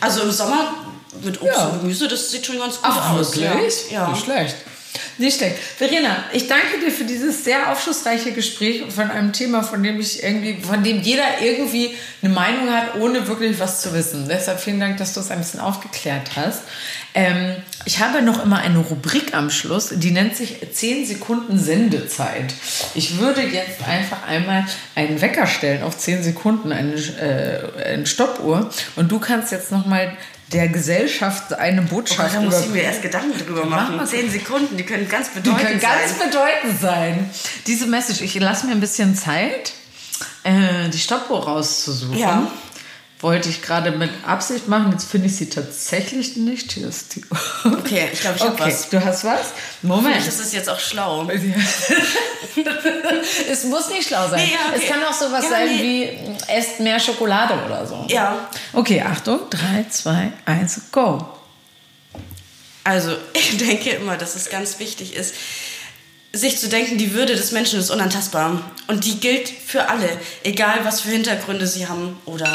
[0.00, 0.74] Also im Sommer
[1.22, 1.66] mit Obst ja.
[1.66, 3.36] und Gemüse, das sieht schon ganz gut Ach, aus.
[3.36, 3.90] Wirklich?
[3.90, 4.08] Ja.
[4.10, 4.56] Nicht schlecht.
[5.18, 5.56] Nicht schlecht.
[5.76, 10.22] Verena, ich danke dir für dieses sehr aufschlussreiche Gespräch von einem Thema, von dem ich
[10.22, 14.28] irgendwie, von dem jeder irgendwie eine Meinung hat, ohne wirklich was zu wissen.
[14.28, 16.62] Deshalb vielen Dank, dass du es ein bisschen aufgeklärt hast.
[17.14, 22.54] Ähm, ich habe noch immer eine Rubrik am Schluss, die nennt sich 10 Sekunden Sendezeit.
[22.94, 28.70] Ich würde jetzt einfach einmal einen Wecker stellen auf 10 Sekunden, eine, äh, eine Stoppuhr.
[28.94, 30.16] Und du kannst jetzt nochmal
[30.52, 32.30] der Gesellschaft eine Botschaft.
[32.32, 33.96] Oh, da muss ich mir erst Gedanken drüber machen.
[33.96, 35.66] Mach Zehn Sekunden, die können ganz bedeutend sein.
[35.66, 36.30] Die können ganz sein.
[36.30, 37.30] bedeutend sein.
[37.66, 39.72] Diese Message, ich lasse mir ein bisschen Zeit,
[40.44, 42.16] äh, die Stoppuhr rauszusuchen.
[42.16, 42.50] Ja.
[43.20, 44.92] Wollte ich gerade mit Absicht machen.
[44.92, 46.70] Jetzt finde ich sie tatsächlich nicht.
[46.72, 47.24] Hier ist die.
[47.64, 48.88] Okay, ich glaube, ich habe Okay, was.
[48.90, 49.46] du hast was?
[49.82, 50.14] Moment.
[50.14, 51.28] Vielleicht ist es jetzt auch schlau.
[53.50, 54.44] es muss nicht schlau sein.
[54.46, 54.80] Nee, ja, okay.
[54.82, 56.18] Es kann auch sowas Ja, sein nee.
[56.48, 58.04] wie esst mehr Schokolade oder so.
[58.08, 58.48] Ja.
[58.72, 59.40] Okay, Achtung.
[59.50, 61.26] 3, 2, 1, go.
[62.84, 65.34] Also, ich denke immer, dass es ganz wichtig ist,
[66.32, 68.62] sich zu denken, die Würde des Menschen ist unantastbar.
[68.86, 70.08] Und die gilt für alle,
[70.44, 72.46] egal was für Hintergründe sie haben oder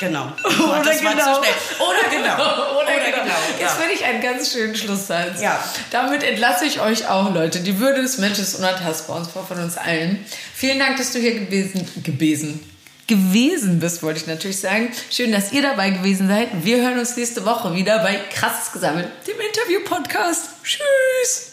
[0.00, 0.32] genau.
[0.44, 1.34] Oder das war genau.
[1.34, 1.54] zu schnell.
[1.78, 2.34] Oder genau.
[2.80, 3.26] Oder, genau.
[3.26, 3.60] ja.
[3.60, 5.40] Jetzt finde ich einen ganz schönen Schlusssatz.
[5.40, 5.62] Ja.
[5.90, 7.60] Damit entlasse ich euch auch, Leute.
[7.60, 10.24] Die Würde des Menschen ist unantastbar, und zwar von uns allen.
[10.54, 12.60] Vielen Dank, dass du hier gewesen, gewesen,
[13.06, 14.90] gewesen bist, wollte ich natürlich sagen.
[15.10, 16.48] Schön, dass ihr dabei gewesen seid.
[16.62, 20.50] Wir hören uns nächste Woche wieder bei Krasses Gesammelt, dem Interview-Podcast.
[20.62, 21.47] Tschüss.